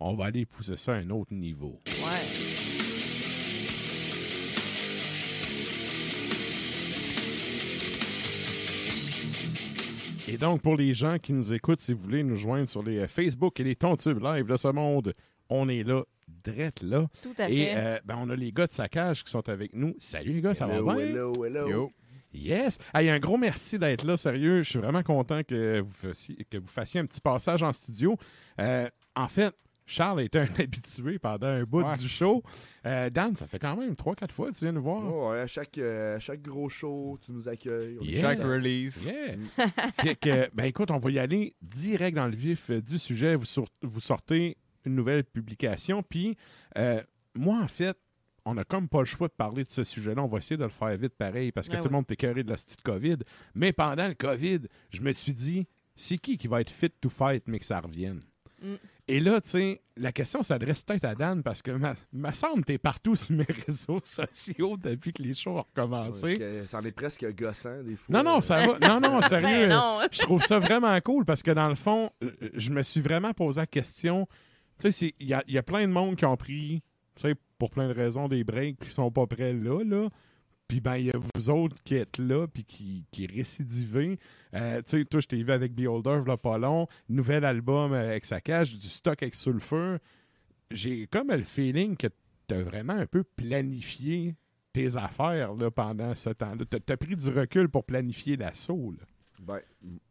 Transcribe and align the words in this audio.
On 0.00 0.14
va 0.14 0.26
aller 0.26 0.46
pousser 0.46 0.76
ça 0.76 0.94
à 0.94 0.96
un 0.96 1.10
autre 1.10 1.32
niveau. 1.34 1.78
Ouais. 1.86 3.32
Et 10.28 10.38
donc, 10.38 10.62
pour 10.62 10.76
les 10.76 10.94
gens 10.94 11.18
qui 11.18 11.32
nous 11.32 11.52
écoutent, 11.52 11.80
si 11.80 11.92
vous 11.92 12.00
voulez 12.02 12.22
nous 12.22 12.36
joindre 12.36 12.68
sur 12.68 12.82
les 12.82 12.98
euh, 13.00 13.08
Facebook 13.08 13.58
et 13.60 13.64
les 13.64 13.74
Tontubes 13.74 14.22
Live 14.22 14.46
de 14.46 14.56
ce 14.56 14.68
monde, 14.68 15.14
on 15.48 15.68
est 15.68 15.82
là, 15.82 16.02
drette 16.44 16.80
là. 16.80 17.06
Tout 17.22 17.34
à 17.38 17.50
Et 17.50 17.66
fait. 17.66 17.72
euh, 17.76 17.98
ben, 18.04 18.16
on 18.18 18.30
a 18.30 18.36
les 18.36 18.52
gars 18.52 18.66
de 18.66 18.70
Saccage 18.72 19.24
qui 19.24 19.30
sont 19.30 19.46
avec 19.48 19.74
nous. 19.74 19.94
Salut 19.98 20.32
les 20.32 20.40
gars, 20.40 20.54
ça 20.54 20.66
va 20.66 20.80
bien? 20.80 20.96
hello, 20.96 21.32
hello. 21.44 21.68
Yo. 21.68 21.92
Yes! 22.32 22.78
Hey, 22.94 23.10
un 23.10 23.18
gros 23.18 23.36
merci 23.36 23.78
d'être 23.78 24.04
là, 24.06 24.16
sérieux. 24.16 24.62
Je 24.62 24.70
suis 24.70 24.78
vraiment 24.78 25.02
content 25.02 25.42
que 25.42 25.80
vous 25.80 25.92
fassiez, 25.92 26.46
que 26.50 26.56
vous 26.56 26.66
fassiez 26.68 27.00
un 27.00 27.04
petit 27.04 27.20
passage 27.20 27.62
en 27.62 27.72
studio. 27.74 28.16
Euh, 28.58 28.88
en 29.16 29.28
fait, 29.28 29.54
Charles 29.86 30.22
était 30.22 30.38
un 30.38 30.46
habitué 30.58 31.18
pendant 31.18 31.48
un 31.48 31.64
bout 31.64 31.82
Ouais. 31.82 31.96
du 31.96 32.08
show. 32.08 32.42
Euh, 32.86 33.10
Dan, 33.10 33.34
ça 33.36 33.46
fait 33.46 33.58
quand 33.58 33.76
même 33.76 33.94
3-4 33.94 34.30
fois 34.30 34.50
que 34.50 34.56
tu 34.56 34.64
viens 34.64 34.72
nous 34.72 34.82
voir. 34.82 35.02
Oh, 35.04 35.30
à 35.30 35.46
chaque, 35.46 35.76
euh, 35.78 36.16
à 36.16 36.20
chaque 36.20 36.40
gros 36.42 36.68
show, 36.68 37.18
tu 37.24 37.32
nous 37.32 37.48
accueilles. 37.48 37.98
Yeah. 38.00 38.36
content. 38.36 38.48
release. 38.48 39.04
Yeah. 39.04 39.36
fait 40.00 40.14
que, 40.14 40.48
ben 40.54 40.64
écoute, 40.64 40.90
on 40.90 40.98
va 40.98 41.10
y 41.10 41.18
aller 41.18 41.54
direct 41.60 42.16
dans 42.16 42.28
le 42.28 42.36
vif 42.36 42.70
euh, 42.70 42.80
du 42.80 42.98
sujet. 42.98 43.34
Vous, 43.34 43.44
vous 43.82 44.00
sortez 44.00 44.56
une 44.84 44.94
nouvelle 44.94 45.24
publication. 45.24 46.02
Puis, 46.02 46.36
euh, 46.78 47.02
moi, 47.34 47.58
en 47.60 47.68
fait, 47.68 47.96
on 48.44 48.54
n'a 48.54 48.64
comme 48.64 48.88
pas 48.88 49.00
le 49.00 49.04
choix 49.04 49.28
de 49.28 49.32
parler 49.34 49.62
de 49.64 49.68
ce 49.68 49.84
sujet-là. 49.84 50.22
On 50.22 50.26
va 50.28 50.38
essayer 50.38 50.56
de 50.56 50.64
le 50.64 50.70
faire 50.70 50.96
vite 50.96 51.14
pareil 51.16 51.52
parce 51.52 51.68
que 51.68 51.74
Ouais, 51.74 51.78
tout 51.78 51.84
le 51.84 51.90
ouais. 51.90 51.96
monde 51.96 52.06
est 52.08 52.14
écœuré 52.14 52.42
de 52.42 52.50
la 52.50 52.56
petite 52.56 52.82
COVID. 52.82 53.18
Mais 53.54 53.72
pendant 53.72 54.08
le 54.08 54.14
COVID, 54.14 54.60
je 54.90 55.00
me 55.02 55.12
suis 55.12 55.32
dit, 55.34 55.66
c'est 55.94 56.18
qui 56.18 56.38
qui 56.38 56.48
va 56.48 56.60
être 56.60 56.70
fit 56.70 56.90
to 57.00 57.08
fight, 57.10 57.44
mais 57.46 57.58
que 57.60 57.64
ça 57.66 57.80
revienne? 57.80 58.20
Mm. 58.60 58.74
Et 59.08 59.18
là, 59.18 59.40
tu 59.40 59.48
sais, 59.48 59.82
la 59.96 60.12
question 60.12 60.42
s'adresse 60.42 60.82
peut-être 60.84 61.04
à 61.04 61.14
Dan 61.14 61.42
parce 61.42 61.60
que, 61.60 61.72
ma, 61.72 61.94
me 62.12 62.32
semble, 62.32 62.64
t'es 62.64 62.78
partout 62.78 63.16
sur 63.16 63.34
mes 63.34 63.46
réseaux 63.66 64.00
sociaux 64.00 64.76
depuis 64.76 65.12
que 65.12 65.22
les 65.22 65.34
shows 65.34 65.58
ont 65.58 65.62
recommencé. 65.62 66.20
parce 66.20 66.38
que 66.38 66.64
ça 66.64 66.78
en 66.78 66.84
est 66.84 66.92
presque 66.92 67.34
gossant, 67.34 67.82
des 67.82 67.96
fois. 67.96 68.16
Non, 68.16 68.22
non, 68.22 68.40
ça 68.40 68.66
va. 68.66 68.78
Non, 68.78 69.00
non, 69.00 69.20
sérieux. 69.28 69.68
Ben 69.68 69.70
non. 69.70 70.00
Je 70.10 70.20
trouve 70.20 70.44
ça 70.44 70.58
vraiment 70.58 70.98
cool 71.00 71.24
parce 71.24 71.42
que 71.42 71.50
dans 71.50 71.68
le 71.68 71.74
fond, 71.74 72.10
euh, 72.22 72.30
je 72.54 72.70
me 72.70 72.82
suis 72.82 73.00
vraiment 73.00 73.34
posé 73.34 73.60
la 73.60 73.66
question. 73.66 74.28
Tu 74.78 74.92
sais, 74.92 75.14
il 75.18 75.28
y 75.28 75.34
a, 75.34 75.42
il 75.48 75.54
y 75.54 75.58
a 75.58 75.62
plein 75.62 75.86
de 75.86 75.92
monde 75.92 76.16
qui 76.16 76.24
ont 76.24 76.36
pris, 76.36 76.82
tu 77.16 77.22
sais, 77.22 77.34
pour 77.58 77.70
plein 77.70 77.88
de 77.88 77.94
raisons, 77.94 78.28
des 78.28 78.44
breaks 78.44 78.78
qui 78.78 78.90
sont 78.90 79.10
pas 79.10 79.26
prêts 79.26 79.52
là, 79.52 79.82
là. 79.84 80.08
Puis 80.72 80.80
ben, 80.80 80.96
il 80.96 81.04
y 81.04 81.10
a 81.10 81.18
vous 81.34 81.50
autres 81.50 81.76
qui 81.84 81.96
êtes 81.96 82.16
là, 82.16 82.46
puis 82.46 82.64
qui, 82.64 83.04
qui 83.10 83.26
récidivez. 83.26 84.18
Euh, 84.54 84.80
tu 84.80 85.00
sais, 85.00 85.04
toi, 85.04 85.20
je 85.20 85.26
t'ai 85.26 85.42
vu 85.42 85.52
avec 85.52 85.74
Beholder, 85.74 86.22
là, 86.26 86.38
pas 86.38 86.56
long. 86.56 86.86
Nouvel 87.10 87.44
album 87.44 87.92
euh, 87.92 88.08
avec 88.08 88.24
sa 88.24 88.40
cage, 88.40 88.78
du 88.78 88.88
stock 88.88 89.22
avec 89.22 89.34
Sulfur. 89.34 89.98
J'ai 90.70 91.06
comme 91.08 91.28
le 91.28 91.42
feeling 91.42 91.94
que 91.94 92.06
tu 92.48 92.54
as 92.54 92.62
vraiment 92.62 92.94
un 92.94 93.04
peu 93.04 93.22
planifié 93.22 94.34
tes 94.72 94.96
affaires 94.96 95.52
là, 95.52 95.70
pendant 95.70 96.14
ce 96.14 96.30
temps-là. 96.30 96.64
Tu 96.64 96.90
as, 96.90 96.96
pris 96.96 97.16
du 97.16 97.28
recul 97.28 97.68
pour 97.68 97.84
planifier 97.84 98.38
l'assaut. 98.38 98.94
Ben, 99.40 99.60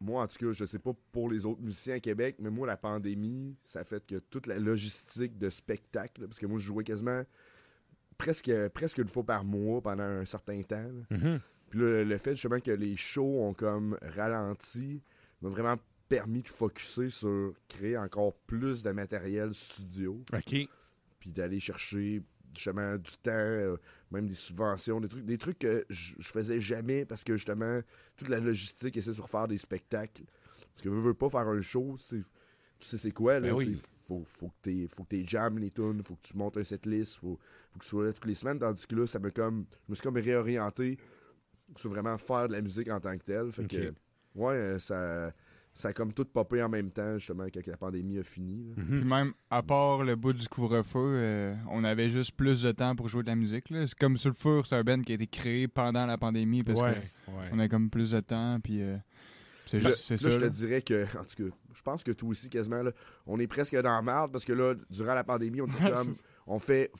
moi, 0.00 0.22
en 0.22 0.28
tout 0.28 0.46
cas, 0.46 0.52
je 0.52 0.64
sais 0.64 0.78
pas 0.78 0.92
pour 1.10 1.28
les 1.28 1.44
autres 1.44 1.60
musiciens 1.60 1.96
à 1.96 2.00
Québec, 2.00 2.36
mais 2.38 2.50
moi, 2.50 2.68
la 2.68 2.76
pandémie, 2.76 3.56
ça 3.64 3.80
a 3.80 3.84
fait 3.84 4.06
que 4.06 4.20
toute 4.30 4.46
la 4.46 4.60
logistique 4.60 5.36
de 5.38 5.50
spectacle, 5.50 6.24
parce 6.24 6.38
que 6.38 6.46
moi, 6.46 6.60
je 6.60 6.66
jouais 6.66 6.84
quasiment 6.84 7.24
presque, 8.24 8.52
presque 8.68 8.98
une 8.98 9.08
fois 9.08 9.24
par 9.24 9.44
mois 9.44 9.80
pendant 9.80 10.02
un 10.04 10.24
certain 10.24 10.62
temps. 10.62 10.76
là. 11.10 11.38
Puis 11.70 11.80
là, 11.80 12.04
le- 12.04 12.18
fait 12.18 12.32
justement 12.32 12.60
que 12.60 12.70
les 12.70 12.96
shows 12.96 13.42
ont 13.42 13.54
comme 13.54 13.98
ralenti 14.02 15.02
m'a 15.40 15.48
vraiment 15.48 15.76
permis 16.08 16.42
de 16.42 16.48
focuser 16.48 17.08
sur 17.08 17.54
créer 17.68 17.96
encore 17.96 18.34
plus 18.46 18.82
de 18.82 18.90
matériel 18.90 19.54
studio, 19.54 20.22
OK. 20.34 20.68
puis 21.18 21.32
d'aller 21.32 21.58
chercher 21.60 22.22
justement 22.54 22.96
du 22.96 23.10
temps, 23.22 23.30
euh, 23.32 23.76
même 24.10 24.26
des 24.26 24.34
subventions, 24.34 25.00
des 25.00 25.08
trucs, 25.08 25.24
des 25.24 25.38
trucs 25.38 25.58
que 25.58 25.84
je 25.88 26.12
je 26.18 26.28
faisais 26.28 26.60
jamais 26.60 27.06
parce 27.06 27.24
que 27.24 27.34
justement, 27.36 27.80
toute 28.16 28.28
la 28.28 28.40
logistique 28.40 28.96
essaie 28.98 29.12
de 29.12 29.20
refaire 29.20 29.48
des 29.48 29.56
spectacles. 29.56 30.24
Parce 30.72 30.82
que 30.82 30.90
veux, 30.90 31.00
veux 31.00 31.14
pas 31.14 31.30
faire 31.30 31.48
un 31.48 31.62
show, 31.62 31.96
c'est, 31.98 32.22
tu 32.78 32.86
sais 32.86 32.98
c'est 32.98 33.10
quoi, 33.12 33.40
là, 33.40 33.48
Ben 33.48 33.54
oui. 33.54 33.80
Tu 34.20 34.24
faut, 34.30 34.46
faut 34.46 34.48
que 34.48 34.54
t'aies, 34.62 34.86
faut 34.88 35.04
que 35.04 35.16
jam 35.26 35.58
les 35.58 35.70
tunes, 35.70 36.02
faut 36.04 36.14
que 36.16 36.22
tu 36.22 36.36
montes 36.36 36.56
un 36.56 36.64
setlist, 36.64 37.16
faut, 37.16 37.38
faut 37.70 37.78
que 37.78 37.84
tu 37.84 37.88
sois 37.90 38.04
là 38.04 38.12
toutes 38.12 38.26
les 38.26 38.34
semaines, 38.34 38.58
tandis 38.58 38.86
que 38.86 38.94
là, 38.96 39.06
ça 39.06 39.18
me 39.18 39.30
comme, 39.30 39.64
je 39.86 39.90
me 39.90 39.94
suis 39.94 40.02
comme 40.02 40.16
réorienté 40.16 40.98
sur 41.76 41.90
vraiment 41.90 42.16
faire 42.18 42.48
de 42.48 42.52
la 42.52 42.60
musique 42.60 42.88
en 42.90 43.00
tant 43.00 43.16
que 43.16 43.24
telle. 43.24 43.50
Fait 43.52 43.66
que, 43.66 43.92
ouais, 44.34 44.54
euh, 44.54 44.78
ça, 44.78 45.32
ça 45.74 45.88
a 45.88 45.92
comme 45.94 46.12
tout 46.12 46.26
popé 46.26 46.62
en 46.62 46.68
même 46.68 46.90
temps, 46.90 47.16
justement, 47.16 47.46
quand 47.52 47.66
la 47.66 47.76
pandémie 47.78 48.18
a 48.18 48.22
fini. 48.22 48.68
là. 48.68 48.74
Puis 48.86 49.04
même, 49.04 49.32
à 49.48 49.62
part 49.62 50.04
le 50.04 50.14
bout 50.16 50.34
du 50.34 50.46
couvre-feu, 50.48 50.98
euh, 50.98 51.54
on 51.70 51.82
avait 51.84 52.10
juste 52.10 52.32
plus 52.36 52.60
de 52.60 52.72
temps 52.72 52.94
pour 52.94 53.08
jouer 53.08 53.22
de 53.22 53.28
la 53.28 53.36
musique. 53.36 53.64
C'est 53.70 53.94
comme 53.98 54.18
Sulfur, 54.18 54.66
c'est 54.66 54.76
un 54.76 54.84
band 54.84 55.00
qui 55.00 55.12
a 55.12 55.14
été 55.14 55.26
créé 55.26 55.66
pendant 55.68 56.04
la 56.04 56.18
pandémie 56.18 56.62
parce 56.62 56.78
Ouais, 56.82 57.00
qu'on 57.24 57.56
ouais. 57.56 57.64
a 57.64 57.68
comme 57.68 57.88
plus 57.88 58.10
de 58.10 58.20
temps. 58.20 58.58
Puis 58.62 58.82
euh, 58.82 58.98
c'est 59.72 59.80
Là, 59.80 59.90
juste 59.90 60.04
c'est 60.06 60.14
là, 60.14 60.20
ça. 60.22 60.30
je 60.30 60.36
te 60.38 60.44
là. 60.44 60.48
dirais 60.50 60.82
que, 60.82 61.04
en 61.18 61.24
tout 61.24 61.48
cas, 61.48 61.56
je 61.74 61.82
pense 61.82 62.04
que 62.04 62.12
toi 62.12 62.28
aussi, 62.28 62.50
quasiment, 62.50 62.82
là, 62.82 62.92
on 63.26 63.38
est 63.40 63.46
presque 63.46 63.74
dans 63.74 63.82
la 63.94 64.02
merde 64.02 64.30
parce 64.32 64.44
que 64.44 64.52
là, 64.52 64.74
durant 64.90 65.14
la 65.14 65.24
pandémie, 65.24 65.60
on 65.62 65.66
était 65.66 65.90
comme, 65.90 66.14
on 66.46 66.58
fait, 66.58 66.90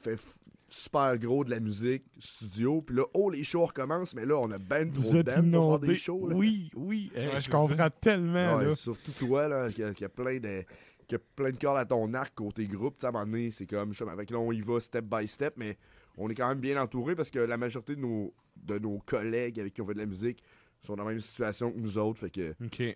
super 0.68 1.18
gros 1.18 1.44
de 1.44 1.50
la 1.50 1.60
musique 1.60 2.04
studio, 2.18 2.80
puis 2.80 2.96
là, 2.96 3.02
oh, 3.12 3.28
les 3.28 3.44
shows 3.44 3.66
recommencent, 3.66 4.14
mais 4.14 4.24
là, 4.24 4.38
on 4.38 4.50
a 4.50 4.56
ben 4.58 4.90
trop 4.90 5.12
de 5.12 5.22
temps 5.22 5.42
pour 5.50 5.80
faire 5.80 5.88
des 5.90 5.96
shows. 5.96 6.28
là. 6.28 6.34
Oui, 6.34 6.70
oui. 6.74 7.12
Hey, 7.14 7.28
Ouais, 7.28 7.40
je 7.42 7.50
comprends 7.50 7.90
tellement. 8.00 8.56
Ouais, 8.56 8.64
là. 8.64 8.74
surtout 8.74 9.12
toi, 9.12 9.48
là, 9.48 9.70
qui 9.70 9.82
a, 9.82 10.08
plein 10.08 10.38
de 10.38 10.64
qui 11.06 11.16
a 11.16 11.18
plein 11.18 11.50
de 11.50 11.58
cordes 11.58 11.76
à 11.78 11.84
ton 11.84 12.14
arc 12.14 12.34
côté 12.34 12.64
groupe, 12.64 12.96
tu 12.96 13.00
sais, 13.02 13.06
à 13.06 13.10
un 13.10 13.12
moment 13.12 13.26
donné, 13.26 13.50
c'est 13.50 13.66
comme, 13.66 13.90
justement, 13.90 14.12
avec 14.12 14.30
là, 14.30 14.38
on 14.38 14.50
y 14.50 14.62
va 14.62 14.80
step 14.80 15.04
by 15.04 15.28
step, 15.28 15.54
mais 15.58 15.76
on 16.16 16.30
est 16.30 16.34
quand 16.34 16.48
même 16.48 16.60
bien 16.60 16.80
entouré 16.80 17.14
parce 17.14 17.30
que 17.30 17.38
la 17.40 17.58
majorité 17.58 17.94
de 17.94 18.00
nos, 18.00 18.32
de 18.56 18.78
nos 18.78 18.98
collègues 19.00 19.60
avec 19.60 19.74
qui 19.74 19.82
on 19.82 19.86
fait 19.86 19.94
de 19.94 19.98
la 19.98 20.06
musique 20.06 20.42
sont 20.86 20.96
dans 20.96 21.04
la 21.04 21.10
même 21.10 21.20
situation 21.20 21.70
que 21.70 21.78
nous 21.78 21.98
autres, 21.98 22.20
fait 22.20 22.30
que 22.30 22.54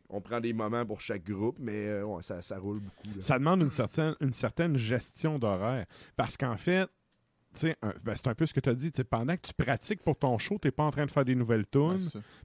on 0.08 0.20
prend 0.20 0.40
des 0.40 0.52
moments 0.52 0.84
pour 0.84 1.00
chaque 1.00 1.24
groupe, 1.24 1.56
mais 1.60 1.86
euh, 1.88 2.04
ouais, 2.04 2.22
ça, 2.22 2.42
ça 2.42 2.58
roule 2.58 2.80
beaucoup. 2.80 3.14
là. 3.16 3.20
Ça 3.20 3.38
demande 3.38 3.62
une 3.62 3.70
certaine, 3.70 4.14
une 4.20 4.32
certaine 4.32 4.76
gestion 4.76 5.38
d'horaire. 5.38 5.86
Parce 6.16 6.36
qu'en 6.36 6.56
fait, 6.56 6.88
ben, 7.62 8.14
c'est 8.14 8.26
un 8.28 8.34
peu 8.34 8.44
ce 8.44 8.52
que 8.52 8.60
tu 8.60 8.68
as 8.68 8.74
dit. 8.74 8.90
Pendant 9.08 9.34
que 9.36 9.40
tu 9.46 9.54
pratiques 9.54 10.02
pour 10.02 10.16
ton 10.18 10.36
show, 10.38 10.58
tu 10.60 10.68
n'es 10.68 10.72
pas 10.72 10.82
en 10.84 10.90
train 10.90 11.06
de 11.06 11.10
faire 11.10 11.24
des 11.24 11.34
nouvelles 11.34 11.66
tunes. 11.66 11.98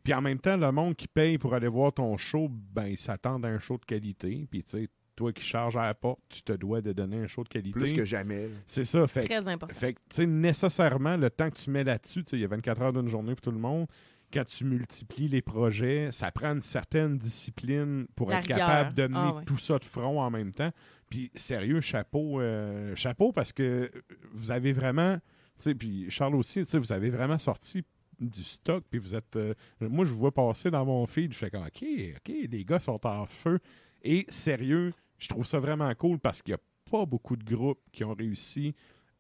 Puis 0.04 0.14
en 0.14 0.22
même 0.22 0.40
temps, 0.40 0.56
le 0.58 0.72
monde 0.72 0.96
qui 0.96 1.08
paye 1.08 1.38
pour 1.38 1.54
aller 1.54 1.68
voir 1.68 1.92
ton 1.94 2.16
show, 2.18 2.48
ben, 2.50 2.86
ils 2.86 2.98
s'attendent 2.98 3.46
à 3.46 3.50
un 3.50 3.60
show 3.60 3.78
de 3.78 3.86
qualité. 3.86 4.48
Puis 4.50 4.64
tu 4.64 4.72
sais, 4.72 4.90
toi 5.16 5.34
qui 5.34 5.44
charges 5.44 5.76
à 5.76 5.84
la 5.84 5.94
porte, 5.94 6.20
tu 6.30 6.42
te 6.42 6.54
dois 6.54 6.82
de 6.82 6.94
donner 6.94 7.18
un 7.18 7.28
show 7.28 7.44
de 7.44 7.50
qualité. 7.50 7.72
Plus 7.78 7.94
que 7.94 8.06
jamais. 8.06 8.50
C'est 8.66 8.86
ça. 8.86 9.06
Fait, 9.08 9.24
que- 9.24 9.28
Très 9.28 9.48
important. 9.48 9.76
fait 9.76 9.94
que, 9.96 10.00
tu 10.10 10.16
sais, 10.16 10.26
nécessairement, 10.26 11.18
le 11.18 11.30
temps 11.30 11.50
que 11.50 11.58
tu 11.58 11.70
mets 11.70 11.84
là-dessus, 11.84 12.24
tu 12.24 12.30
sais, 12.32 12.38
il 12.38 12.42
y 12.42 12.46
a 12.46 12.48
24 12.48 12.82
heures 12.82 12.94
d'une 12.94 13.10
journée 13.10 13.34
pour 13.36 13.42
tout 13.42 13.52
le 13.52 13.60
monde. 13.60 13.88
Quand 14.34 14.46
tu 14.46 14.66
multiplies 14.66 15.28
les 15.28 15.42
projets, 15.42 16.10
ça 16.12 16.32
prend 16.32 16.54
une 16.54 16.62
certaine 16.62 17.18
discipline 17.18 18.08
pour 18.16 18.30
La 18.30 18.38
être 18.40 18.44
rigueur. 18.44 18.58
capable 18.60 18.94
de 18.96 19.04
mener 19.08 19.18
Ah 19.20 19.34
ouais. 19.36 19.46
tout 19.46 19.58
ça 19.58 19.78
de 19.80 19.86
front 19.86 20.22
en 20.22 20.30
même 20.32 20.54
temps. 20.54 20.72
Puis, 21.10 21.32
sérieux, 21.36 21.82
chapeau, 21.82 22.40
euh, 22.40 22.96
chapeau 22.96 23.32
parce 23.34 23.52
que 23.52 23.92
vous 24.34 24.52
avez 24.52 24.72
vraiment, 24.74 25.18
tu 25.18 25.22
sais, 25.58 25.76
puis 25.76 26.10
Charles 26.10 26.36
aussi, 26.36 26.60
tu 26.60 26.66
sais, 26.66 26.78
vous 26.80 26.92
avez 26.94 27.10
vraiment 27.10 27.38
sorti 27.38 27.84
du 28.20 28.44
stock, 28.44 28.84
puis 28.90 29.00
vous 29.00 29.16
êtes, 29.16 29.36
euh, 29.36 29.54
moi, 29.82 30.06
je 30.06 30.12
vous 30.12 30.18
vois 30.20 30.32
passer 30.34 30.70
dans 30.72 30.86
mon 30.86 31.06
feed, 31.08 31.34
je 31.34 31.38
fais 31.38 31.50
comme, 31.50 31.64
OK, 31.64 31.84
OK, 31.84 32.32
les 32.50 32.64
gars 32.66 32.80
sont 32.80 33.06
en 33.06 33.26
feu. 33.26 33.60
Et 34.04 34.26
sérieux, 34.30 34.92
je 35.18 35.28
trouve 35.28 35.46
ça 35.46 35.60
vraiment 35.60 35.94
cool 35.96 36.20
parce 36.20 36.42
qu'il 36.42 36.52
n'y 36.54 36.56
a 36.56 36.62
pas 36.92 37.06
beaucoup 37.06 37.36
de 37.36 37.44
groupes 37.44 37.82
qui 37.92 38.04
ont 38.04 38.14
réussi 38.14 38.74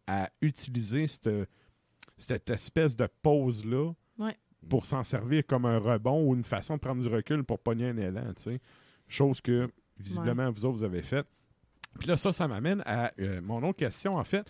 à 0.07 0.29
utiliser 0.41 1.07
cette, 1.07 1.29
cette 2.17 2.49
espèce 2.49 2.95
de 2.95 3.07
pause-là. 3.21 3.91
Pour 4.69 4.85
s'en 4.85 5.03
servir 5.03 5.43
comme 5.45 5.65
un 5.65 5.77
rebond 5.77 6.27
ou 6.27 6.35
une 6.35 6.43
façon 6.43 6.75
de 6.75 6.79
prendre 6.79 7.01
du 7.01 7.07
recul 7.07 7.43
pour 7.43 7.59
pogner 7.59 7.89
un 7.89 7.97
élan, 7.97 8.33
tu 8.35 8.43
sais. 8.43 8.61
Chose 9.07 9.41
que, 9.41 9.69
visiblement, 9.97 10.49
vous 10.51 10.65
autres, 10.65 10.77
vous 10.77 10.83
avez 10.83 11.01
fait. 11.01 11.25
Puis 11.99 12.07
là, 12.07 12.15
ça, 12.17 12.31
ça 12.31 12.47
m'amène 12.47 12.81
à 12.85 13.11
euh, 13.19 13.41
mon 13.41 13.61
autre 13.63 13.77
question, 13.77 14.15
en 14.15 14.23
fait. 14.23 14.43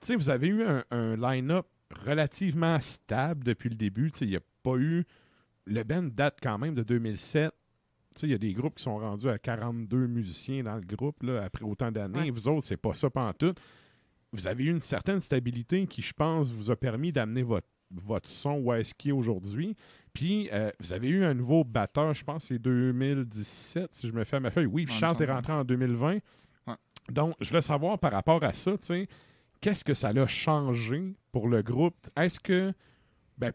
Tu 0.00 0.06
sais, 0.06 0.16
vous 0.16 0.30
avez 0.30 0.46
eu 0.46 0.62
un, 0.62 0.84
un 0.90 1.16
line-up 1.16 1.66
relativement 2.04 2.78
stable 2.80 3.42
depuis 3.44 3.68
le 3.68 3.74
début. 3.74 4.10
Tu 4.12 4.18
sais, 4.18 4.24
il 4.26 4.30
n'y 4.30 4.36
a 4.36 4.42
pas 4.62 4.76
eu... 4.76 5.04
Le 5.66 5.82
band 5.82 6.02
date 6.02 6.40
quand 6.42 6.58
même 6.58 6.74
de 6.74 6.82
2007. 6.82 7.50
Tu 8.14 8.20
sais, 8.20 8.26
il 8.26 8.30
y 8.30 8.34
a 8.34 8.38
des 8.38 8.52
groupes 8.52 8.76
qui 8.76 8.82
sont 8.82 8.98
rendus 8.98 9.28
à 9.28 9.38
42 9.38 10.06
musiciens 10.06 10.62
dans 10.62 10.76
le 10.76 10.82
groupe, 10.82 11.22
là, 11.22 11.42
après 11.42 11.64
autant 11.64 11.90
d'années. 11.90 12.24
Ouais. 12.24 12.30
Vous 12.30 12.48
autres, 12.48 12.66
c'est 12.66 12.76
pas 12.76 12.92
ça 12.92 13.08
pantoute. 13.08 13.58
Vous 14.32 14.46
avez 14.46 14.64
eu 14.64 14.70
une 14.70 14.80
certaine 14.80 15.20
stabilité 15.20 15.86
qui, 15.86 16.02
je 16.02 16.12
pense, 16.12 16.52
vous 16.52 16.70
a 16.70 16.76
permis 16.76 17.12
d'amener 17.12 17.42
votre, 17.42 17.66
votre 18.02 18.28
son 18.28 18.58
où 18.58 18.72
est-ce 18.72 18.94
qu'il 18.94 19.10
est 19.10 19.12
aujourd'hui. 19.12 19.74
Puis, 20.12 20.48
euh, 20.52 20.70
vous 20.80 20.92
avez 20.92 21.08
eu 21.08 21.24
un 21.24 21.34
nouveau 21.34 21.64
batteur, 21.64 22.14
je 22.14 22.24
pense, 22.24 22.44
c'est 22.44 22.58
2017, 22.58 23.92
si 23.92 24.08
je 24.08 24.12
me 24.12 24.24
fais 24.24 24.36
à 24.36 24.40
ma 24.40 24.50
feuille. 24.50 24.66
Oui, 24.66 24.84
puis 24.84 24.94
Ouais, 24.94 25.00
Charles 25.00 25.22
est 25.22 25.30
rentré 25.32 25.52
en 25.52 25.64
2020. 25.64 26.18
Ouais. 26.66 26.74
Donc, 27.10 27.34
je 27.40 27.48
voulais 27.48 27.62
savoir 27.62 27.98
par 27.98 28.12
rapport 28.12 28.42
à 28.44 28.52
ça, 28.52 28.72
tu 28.78 28.86
sais, 28.86 29.08
qu'est-ce 29.60 29.84
que 29.84 29.94
ça 29.94 30.12
l'a 30.12 30.26
changé 30.26 31.14
pour 31.32 31.48
le 31.48 31.62
groupe? 31.62 31.96
Est-ce 32.16 32.38
que. 32.40 32.72
Ben, 33.36 33.52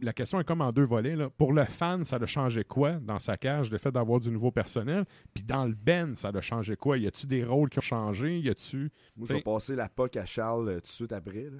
la 0.00 0.12
question 0.12 0.40
est 0.40 0.44
comme 0.44 0.60
en 0.60 0.72
deux 0.72 0.84
volets. 0.84 1.14
Là. 1.14 1.30
Pour 1.30 1.52
le 1.52 1.64
fan, 1.64 2.04
ça 2.04 2.18
l'a 2.18 2.26
changé 2.26 2.64
quoi 2.64 2.94
dans 2.94 3.20
sa 3.20 3.36
cage, 3.36 3.70
le 3.70 3.78
fait 3.78 3.92
d'avoir 3.92 4.18
du 4.18 4.28
nouveau 4.28 4.50
personnel? 4.50 5.04
Puis 5.32 5.44
dans 5.44 5.66
le 5.66 5.74
band, 5.74 6.16
ça 6.16 6.32
l'a 6.32 6.40
changé 6.40 6.74
quoi? 6.74 6.98
Y 6.98 7.06
a-tu 7.06 7.28
des 7.28 7.44
rôles 7.44 7.70
qui 7.70 7.78
ont 7.78 7.82
changé? 7.82 8.40
Y 8.40 8.48
a-tu. 8.48 8.90
Moi, 9.16 9.28
je 9.28 9.34
vais 9.34 9.42
passer 9.42 9.76
la 9.76 9.88
POC 9.88 10.16
à 10.16 10.24
Charles 10.24 10.68
euh, 10.68 10.74
tout 10.76 10.80
de 10.80 10.86
suite 10.88 11.12
après. 11.12 11.44
là. 11.44 11.58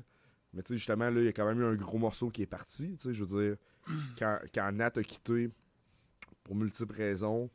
Mais 0.52 0.62
tu 0.62 0.69
sais, 0.69 0.79
justement, 0.79 1.11
là, 1.11 1.20
il 1.20 1.26
y 1.26 1.29
a 1.29 1.32
quand 1.32 1.47
même 1.47 1.61
eu 1.61 1.64
un 1.64 1.75
gros 1.75 1.99
morceau 1.99 2.29
qui 2.31 2.43
est 2.43 2.47
parti. 2.47 2.97
Tu 2.97 3.02
sais, 3.02 3.14
je 3.14 3.25
veux 3.25 3.43
dire, 3.43 3.56
quand, 4.19 4.38
quand 4.52 4.73
Nat 4.73 4.93
a 4.97 5.02
quitté, 5.02 5.49
pour 6.43 6.56
multiples 6.56 6.94
raisons, 6.94 7.50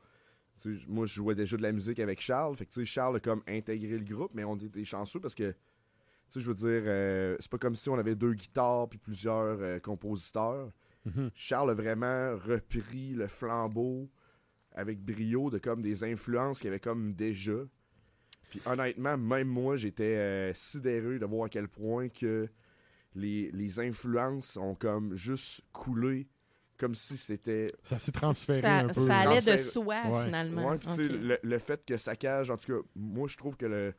tu 0.61 0.77
sais, 0.77 0.85
moi, 0.87 1.05
je 1.05 1.13
jouais 1.13 1.35
déjà 1.35 1.57
de 1.57 1.61
la 1.61 1.71
musique 1.71 1.99
avec 1.99 2.21
Charles. 2.21 2.55
Fait 2.55 2.65
que, 2.65 2.71
tu 2.71 2.81
sais, 2.81 2.85
Charles 2.85 3.17
a 3.17 3.19
comme 3.19 3.41
intégré 3.47 3.97
le 3.97 4.05
groupe, 4.05 4.33
mais 4.33 4.43
on 4.43 4.55
était 4.55 4.85
chanceux 4.85 5.19
parce 5.19 5.35
que, 5.35 5.51
tu 5.51 5.57
sais, 6.29 6.39
je 6.39 6.47
veux 6.47 6.53
dire, 6.53 6.83
euh, 6.85 7.35
c'est 7.39 7.51
pas 7.51 7.57
comme 7.57 7.75
si 7.75 7.89
on 7.89 7.97
avait 7.97 8.15
deux 8.15 8.33
guitares 8.33 8.87
puis 8.87 8.97
plusieurs 8.97 9.59
euh, 9.61 9.79
compositeurs. 9.79 10.71
Mhm. 11.05 11.29
Charles 11.35 11.71
a 11.71 11.73
vraiment 11.73 12.35
repris 12.37 13.13
le 13.13 13.27
flambeau 13.27 14.09
avec 14.71 14.99
brio 14.99 15.49
de 15.49 15.57
comme 15.57 15.81
des 15.81 16.03
influences 16.03 16.59
qu'il 16.59 16.69
avait 16.69 16.79
comme 16.79 17.13
déjà. 17.13 17.57
Puis 18.49 18.61
honnêtement, 18.65 19.17
même 19.17 19.47
moi, 19.47 19.75
j'étais 19.75 20.15
euh, 20.15 20.53
sidéré 20.53 21.19
de 21.19 21.25
voir 21.25 21.45
à 21.45 21.49
quel 21.49 21.67
point 21.67 22.09
que 22.09 22.47
les, 23.15 23.49
les 23.51 23.79
influences 23.79 24.57
ont 24.57 24.75
comme 24.75 25.15
juste 25.15 25.61
coulé 25.71 26.27
comme 26.77 26.93
si 26.93 27.15
c'était 27.15 27.71
Ça 27.83 27.97
s'est 27.97 28.11
transféré 28.11 28.59
Ça, 28.61 28.75
un 28.79 28.87
peu. 28.89 29.05
ça 29.05 29.15
allait 29.15 29.41
de 29.41 29.57
soi, 29.63 30.03
Ouais. 30.07 30.25
finalement. 30.25 30.67
Ouais, 30.71 30.77
le, 30.97 31.37
le 31.41 31.57
fait 31.59 31.85
que 31.85 31.95
sa 31.95 32.17
cage, 32.17 32.49
en 32.51 32.57
tout 32.57 32.67
cas, 32.81 32.87
moi 32.95 33.27
je 33.29 33.37
trouve 33.37 33.55
que 33.55 33.65
le, 33.65 33.93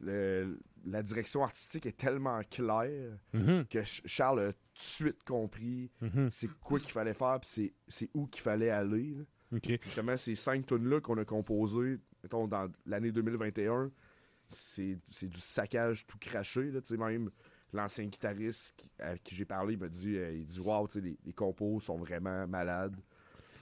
le- 0.00 0.60
la 0.86 1.02
direction 1.02 1.42
artistique 1.42 1.86
est 1.86 1.96
tellement 1.96 2.40
claire 2.48 3.18
Mhm, 3.34 3.66
que 3.68 3.78
Ch- 3.82 4.00
Charles 4.06 4.40
a 4.40 4.52
tout 4.52 4.58
de 4.76 4.80
suite 4.80 5.22
compris 5.24 5.90
mhm. 6.00 6.28
c'est 6.30 6.48
quoi 6.60 6.78
qu'il 6.78 6.92
fallait 6.92 7.14
faire, 7.14 7.38
puis 7.40 7.50
c'est- 7.52 7.74
c'est 7.88 8.08
où 8.14 8.26
qu'il 8.28 8.42
fallait 8.42 8.70
aller. 8.70 9.16
justement, 9.82 10.16
ces 10.16 10.36
cinq 10.36 10.64
tunes-là 10.66 11.00
qu'on 11.00 11.18
a 11.18 11.24
composées, 11.24 11.98
mettons, 12.22 12.46
dans 12.46 12.70
l'année 12.86 13.10
2021, 13.10 13.90
c'est 14.46 14.96
c'est 15.08 15.28
du 15.28 15.40
saccage 15.40 16.06
tout 16.06 16.18
craché. 16.18 16.70
Là, 16.70 16.80
tu 16.80 16.86
sais, 16.88 16.96
même 16.96 17.30
l'ancien 17.72 18.06
guitariste 18.06 18.74
qui- 18.76 18.90
à 19.00 19.16
qui 19.18 19.34
j'ai 19.34 19.44
parlé, 19.44 19.74
il 19.74 19.78
m'a 19.80 19.88
dit, 19.88 20.16
euh, 20.16 20.32
il 20.34 20.44
dit 20.46 20.60
sais, 20.88 21.00
les, 21.00 21.18
les 21.24 21.32
compos 21.32 21.80
sont 21.80 21.96
vraiment 21.96 22.46
malades. 22.46 22.96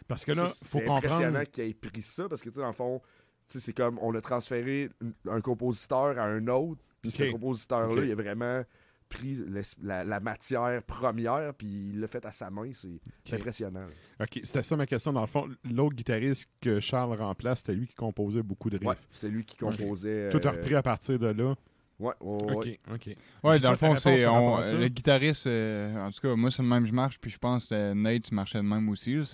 Parce 0.06 0.24
que 0.24 0.32
là, 0.32 0.46
Ça, 0.46 0.64
faut 0.66 0.78
c'est 0.78 0.88
impressionnant 0.88 1.26
comprendre. 1.26 1.50
qu'il 1.50 1.64
ait 1.64 1.74
pris 1.74 2.02
ça 2.02 2.28
parce 2.28 2.40
que, 2.40 2.48
tu 2.48 2.54
sais, 2.56 2.60
dans 2.62 2.66
le 2.68 2.72
fond, 2.72 3.02
c'est 3.46 3.72
comme 3.74 3.98
on 4.00 4.14
a 4.14 4.20
transféré 4.20 4.88
un 5.26 5.40
compositeur 5.40 6.18
à 6.18 6.24
un 6.24 6.46
autre, 6.48 6.80
puis 7.02 7.10
ce 7.10 7.22
Ok. 7.24 7.32
compositeur-là, 7.32 8.04
il 8.04 8.12
a 8.12 8.14
vraiment 8.14 8.62
pris 9.10 9.38
la, 9.80 10.04
la 10.04 10.20
matière 10.20 10.82
première, 10.82 11.54
puis 11.54 11.66
il 11.90 12.00
l'a 12.00 12.08
fait 12.08 12.26
à 12.26 12.32
sa 12.32 12.50
main. 12.50 12.70
C'est 12.74 13.00
impressionnant. 13.32 13.86
là. 13.86 14.24
OK, 14.26 14.40
c'était 14.44 14.62
ça 14.62 14.76
ma 14.76 14.86
question. 14.86 15.14
Dans 15.14 15.22
le 15.22 15.26
fond, 15.26 15.48
l'autre 15.64 15.94
guitariste 15.96 16.46
que 16.60 16.78
Charles 16.78 17.14
remplace, 17.18 17.60
c'était 17.60 17.72
lui 17.74 17.86
qui 17.86 17.94
composait 17.94 18.42
beaucoup 18.42 18.68
de 18.68 18.76
riffs. 18.76 18.86
Ouais, 18.88 18.96
c'était 19.10 19.32
lui 19.32 19.44
qui 19.46 19.56
composait. 19.56 20.28
Tout 20.28 20.40
a 20.44 20.48
euh, 20.48 20.50
repris 20.56 20.74
à 20.74 20.82
partir 20.82 21.18
de 21.18 21.28
là. 21.28 21.54
Ouais, 22.00 22.12
ouais, 22.20 22.44
ouais. 22.44 22.54
OK, 22.54 22.78
OK. 22.94 23.16
Ouais, 23.42 23.58
dans 23.58 23.70
le 23.72 23.76
fond, 23.76 23.96
c'est 23.96 24.16
le 24.22 24.88
guitariste. 24.88 25.46
euh, 25.48 25.96
en 26.06 26.10
tout 26.12 26.20
cas, 26.20 26.36
moi, 26.36 26.50
c'est 26.50 26.62
le 26.62 26.68
même 26.68 26.86
je 26.86 26.92
marche, 26.92 27.18
puis 27.18 27.30
je 27.30 27.38
pense 27.38 27.68
que 27.68 27.92
Nate 27.92 28.30
marchait 28.30 28.58
de 28.58 28.62
même 28.62 28.88
aussi. 28.88 29.14
là, 29.16 29.24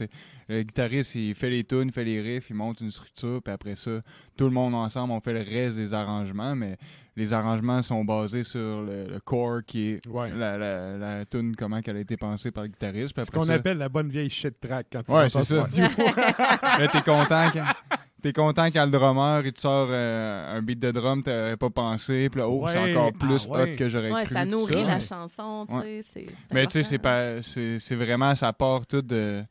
le 0.49 0.63
guitariste, 0.63 1.15
il 1.15 1.35
fait 1.35 1.51
les 1.51 1.65
tunes, 1.65 1.89
il 1.89 1.93
fait 1.93 2.05
les 2.05 2.21
riffs, 2.23 2.49
il 2.51 2.57
monte 2.57 2.81
une 2.81 2.91
structure, 2.91 3.41
puis 3.43 3.53
après 3.53 3.77
ça, 3.77 4.01
tout 4.37 4.45
le 4.45 4.51
monde 4.51 4.75
ensemble, 4.75 5.13
on 5.13 5.21
fait 5.21 5.33
le 5.35 5.41
reste 5.43 5.77
des 5.77 5.93
arrangements, 5.93 6.55
mais 6.57 6.77
les 7.17 7.33
arrangements 7.33 7.81
sont 7.83 8.05
basés 8.05 8.43
sur 8.43 8.83
le, 8.83 9.09
le 9.09 9.21
core 9.21 9.61
qui 9.67 9.91
est 9.91 10.07
Ouais. 10.09 10.31
la, 10.35 10.57
la, 10.59 10.97
la 10.97 11.25
tune, 11.27 11.55
comment 11.57 11.81
qu'elle 11.83 11.97
a 11.99 12.01
été 12.01 12.17
pensée 12.17 12.51
par 12.51 12.65
le 12.65 12.71
guitariste. 12.71 13.15
Puis 13.15 13.25
Ce 13.25 13.29
après 13.29 13.39
qu'on 13.41 13.47
ça- 13.47 13.53
appelle 13.55 13.79
la 13.79 13.89
bonne 13.89 14.09
vieille 14.09 14.31
shit 14.31 14.59
track 14.59 14.87
quand 14.91 15.03
tu 15.03 15.13
Ouais, 15.13 15.29
c'est 15.31 15.45
ça. 15.45 15.67
studio. 15.67 15.87
Là, 16.17 16.89
t'es 16.93 17.03
content 17.03 17.51
quand. 17.53 17.94
T'es 18.25 18.33
content 18.33 18.65
quand 18.71 18.87
le 18.87 18.91
drummer 18.91 19.43
il 19.45 19.53
te 19.53 19.61
sort 19.61 19.89
euh, 19.91 20.57
un 20.57 20.63
beat 20.63 20.79
de 20.79 20.91
drum 20.93 21.23
t'aurais 21.23 21.59
pas 21.59 21.69
pensé, 21.69 22.31
puis 22.31 22.41
là, 22.41 22.49
oh, 22.49 22.67
c'est 22.73 22.79
encore 22.97 23.13
plus 23.13 23.47
ah 23.51 23.53
ouais. 23.53 23.73
hot 23.75 23.77
que 23.77 23.87
j'aurais 23.91 24.11
Ouais, 24.11 24.25
cru. 24.25 24.35
ça 24.35 24.47
nourrit 24.47 24.83
la 24.83 24.95
Ouais. 24.95 25.01
chanson, 25.03 25.67
tu 25.69 26.03
sais. 26.15 26.25
Mais 26.51 26.65
tu 26.65 26.73
sais, 26.73 26.83
c'est 26.85 26.95
important. 26.95 27.37
pas, 27.37 27.43
c'est, 27.43 27.79
c'est 27.79 27.95
vraiment, 27.95 28.35
ça 28.35 28.51
part 28.55 28.87
tout 28.87 29.03
de- 29.03 29.45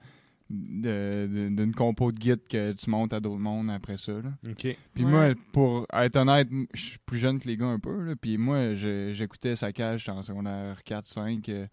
d'une 0.49 1.73
compo 1.75 2.11
de 2.11 2.17
guide 2.17 2.41
que 2.49 2.73
tu 2.73 2.89
montes 2.89 3.13
à 3.13 3.19
d'autres 3.19 3.39
mondes 3.39 3.69
après 3.71 3.97
ça. 3.97 4.11
Là. 4.11 4.31
OK. 4.49 4.75
Puis 4.93 5.03
Ouais. 5.03 5.09
moi, 5.11 5.33
pour 5.51 5.87
être 5.93 6.15
honnête, 6.17 6.47
je 6.73 6.81
suis 6.81 6.97
plus 7.05 7.17
jeune 7.19 7.39
que 7.39 7.47
les 7.47 7.57
gars 7.57 7.65
un 7.67 7.79
peu. 7.79 8.03
Là, 8.03 8.13
puis 8.19 8.37
moi, 8.37 8.75
j'écoutais 8.75 9.55
sa 9.55 9.71
cage 9.71 10.01
j'étais 10.01 10.11
en 10.11 10.21
secondaire 10.21 10.77
4-5, 10.85 11.49
euh, 11.49 11.65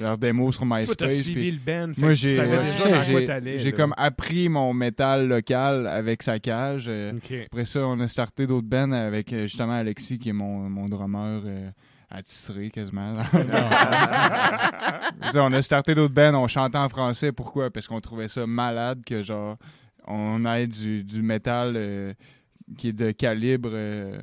leurs 0.00 0.18
démos 0.18 0.54
sur 0.56 0.66
MySpace. 0.66 1.14
suivi 1.22 1.34
puis 1.34 1.50
le 1.52 1.58
band. 1.58 1.92
moi, 1.98 2.14
j'ai, 2.14 2.38
ouais, 2.38 3.26
là. 3.26 3.72
comme 3.72 3.94
appris 3.96 4.48
mon 4.48 4.72
métal 4.74 5.28
local 5.28 5.86
avec 5.86 6.22
sa 6.22 6.38
cage. 6.38 6.86
euh, 6.88 7.12
OK. 7.16 7.32
après 7.52 7.64
ça, 7.64 7.86
on 7.86 7.98
a 8.00 8.08
starté 8.08 8.46
d'autres 8.46 8.66
bands 8.68 8.92
avec 8.92 9.32
euh, 9.32 9.42
justement 9.42 9.72
Alexis, 9.74 10.18
qui 10.18 10.30
est 10.30 10.34
mon, 10.34 10.68
mon 10.68 10.88
drummer 10.88 11.42
euh, 11.46 11.70
attitré 12.10 12.70
quasiment. 12.70 13.12
On 15.34 15.52
a 15.52 15.62
starté 15.62 15.94
d'autres 15.94 16.14
bands, 16.14 16.34
on 16.34 16.46
chantait 16.46 16.78
en 16.78 16.88
français. 16.88 17.32
Pourquoi? 17.32 17.70
Parce 17.70 17.86
qu'on 17.86 18.00
trouvait 18.00 18.28
ça 18.28 18.46
malade 18.46 19.02
que 19.04 19.22
genre 19.22 19.56
on 20.06 20.44
ait 20.46 20.66
du, 20.66 21.04
du 21.04 21.22
métal 21.22 21.74
euh, 21.76 22.14
qui 22.78 22.88
est 22.88 22.92
de 22.92 23.10
calibre 23.10 23.70
euh, 23.72 24.18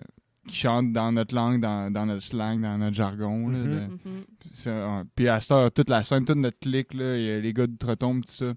qui 0.48 0.56
chante 0.56 0.92
dans 0.94 1.12
notre 1.12 1.36
langue, 1.36 1.62
dans, 1.62 1.92
dans 1.92 2.06
notre 2.06 2.24
slang, 2.24 2.62
dans 2.62 2.78
notre 2.78 2.96
jargon. 2.96 3.50
là, 3.50 3.58
Mhm. 3.60 3.66
de- 3.66 4.10
Mhm. 4.10 4.24
c'est 4.52 4.70
un- 4.72 5.04
Puis 5.16 5.28
à 5.30 5.40
cette 5.42 5.52
heure, 5.52 5.72
toute 5.72 5.90
la 5.90 6.04
scène, 6.04 6.26
toute 6.26 6.38
notre 6.38 6.60
clique, 6.60 6.94
là, 6.94 7.18
y 7.18 7.32
a 7.32 7.40
les 7.40 7.54
gars 7.54 7.68
de 7.68 7.76
Trotombe, 7.78 8.24
tout 8.26 8.34
ça. 8.34 8.54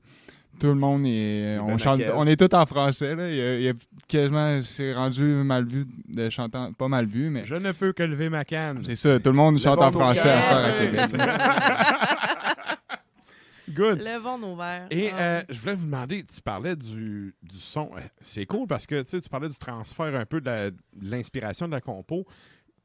Tout 0.59 0.69
le 0.69 0.75
monde 0.75 1.05
est. 1.07 1.59
On, 1.59 1.77
chante, 1.79 2.01
on 2.15 2.27
est 2.27 2.37
tous 2.37 2.55
en 2.57 2.65
français. 2.67 3.15
Là. 3.15 3.29
Il, 3.31 3.37
y 3.37 3.41
a, 3.41 3.55
il 3.57 3.63
y 3.63 3.69
a 3.69 3.73
quasiment. 4.09 4.61
C'est 4.63 4.95
rendu 4.95 5.23
mal 5.23 5.67
vu 5.67 5.87
de 6.09 6.31
chanter. 6.31 6.57
en- 6.59 6.73
Pas 6.73 6.89
mal 6.89 7.07
vu, 7.07 7.29
mais. 7.31 7.45
Je 7.45 7.55
ne 7.57 7.73
peux 7.73 7.93
que 7.93 8.03
lever 8.03 8.29
ma 8.29 8.45
canne. 8.45 8.83
C'est 8.85 8.95
ça, 8.95 9.19
tout 9.21 9.31
le 9.31 9.37
monde 9.37 9.59
chante 9.59 9.79
en 9.79 9.93
français 9.93 10.29
à 10.31 10.55
heure 10.55 10.65
à. 10.65 10.73
Québec. 10.79 11.01
Good. 13.69 14.01
Levons 14.01 14.39
nos 14.39 14.55
verres. 14.57 14.87
Et 14.91 15.11
Ah. 15.13 15.19
euh, 15.21 15.43
je 15.49 15.59
voulais 15.61 15.75
vous 15.75 15.87
demander, 15.87 16.23
tu 16.23 16.41
parlais 16.41 16.77
du, 16.77 17.35
du 17.43 17.57
son. 17.59 17.91
Euh, 17.97 18.01
C'est 18.23 18.47
cool 18.47 18.67
parce 18.69 18.87
que 18.87 19.03
tu 19.03 19.11
sais, 19.11 19.21
tu 19.21 19.29
parlais 19.29 19.49
du 19.49 19.59
transfert 19.59 20.15
un 20.15 20.25
peu 20.25 20.41
de 20.41 20.47
la- 20.47 20.71
de 20.71 20.77
l'inspiration 21.03 21.67
de 21.67 21.73
la 21.73 21.81
compo. 21.81 22.25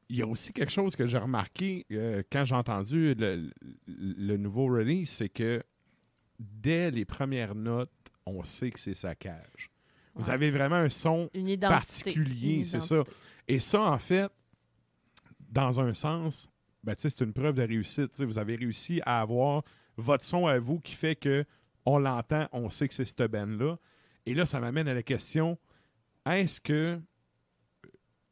Il 0.08 0.16
y 0.16 0.22
a 0.22 0.26
aussi 0.26 0.52
quelque 0.52 0.72
chose 0.72 0.96
que 0.96 1.06
j'ai 1.06 1.18
remarqué 1.18 1.86
euh, 1.92 2.22
quand 2.30 2.44
j'ai 2.44 2.56
entendu 2.56 3.14
le, 3.16 3.48
le 3.86 4.36
nouveau 4.36 4.66
release, 4.66 5.08
c'est 5.10 5.28
que 5.28 5.62
dès 6.42 6.90
les 6.90 7.04
premières 7.04 7.54
notes, 7.54 7.90
on 8.26 8.42
sait 8.44 8.70
que 8.70 8.78
c'est 8.80 8.94
sa 8.94 9.14
cage. 9.14 9.70
Vous 10.14 10.26
Ouais. 10.28 10.34
avez 10.34 10.50
vraiment 10.50 10.76
un 10.76 10.88
son 10.88 11.30
une 11.34 11.58
particulier, 11.58 12.64
c'est 12.64 12.82
ça. 12.82 13.02
Et 13.48 13.58
ça, 13.60 13.80
en 13.82 13.98
fait, 13.98 14.30
dans 15.48 15.80
un 15.80 15.94
sens, 15.94 16.48
ben, 16.84 16.94
tu 16.94 17.02
sais, 17.02 17.10
c'est 17.10 17.24
une 17.24 17.32
preuve 17.32 17.54
de 17.54 17.62
réussite. 17.62 18.20
Vous 18.22 18.38
avez 18.38 18.56
réussi 18.56 19.00
à 19.06 19.20
avoir 19.20 19.62
votre 19.96 20.24
son 20.24 20.46
à 20.46 20.58
vous 20.58 20.80
qui 20.80 20.94
fait 20.94 21.16
que 21.16 21.44
on 21.84 21.98
l'entend, 21.98 22.48
on 22.52 22.70
sait 22.70 22.88
que 22.88 22.94
c'est 22.94 23.04
cette 23.04 23.22
band-là. 23.30 23.76
Et 24.26 24.34
là, 24.34 24.46
ça 24.46 24.60
m'amène 24.60 24.86
à 24.88 24.94
la 24.94 25.02
question 25.02 25.58
est-ce 26.26 26.60
que. 26.60 27.00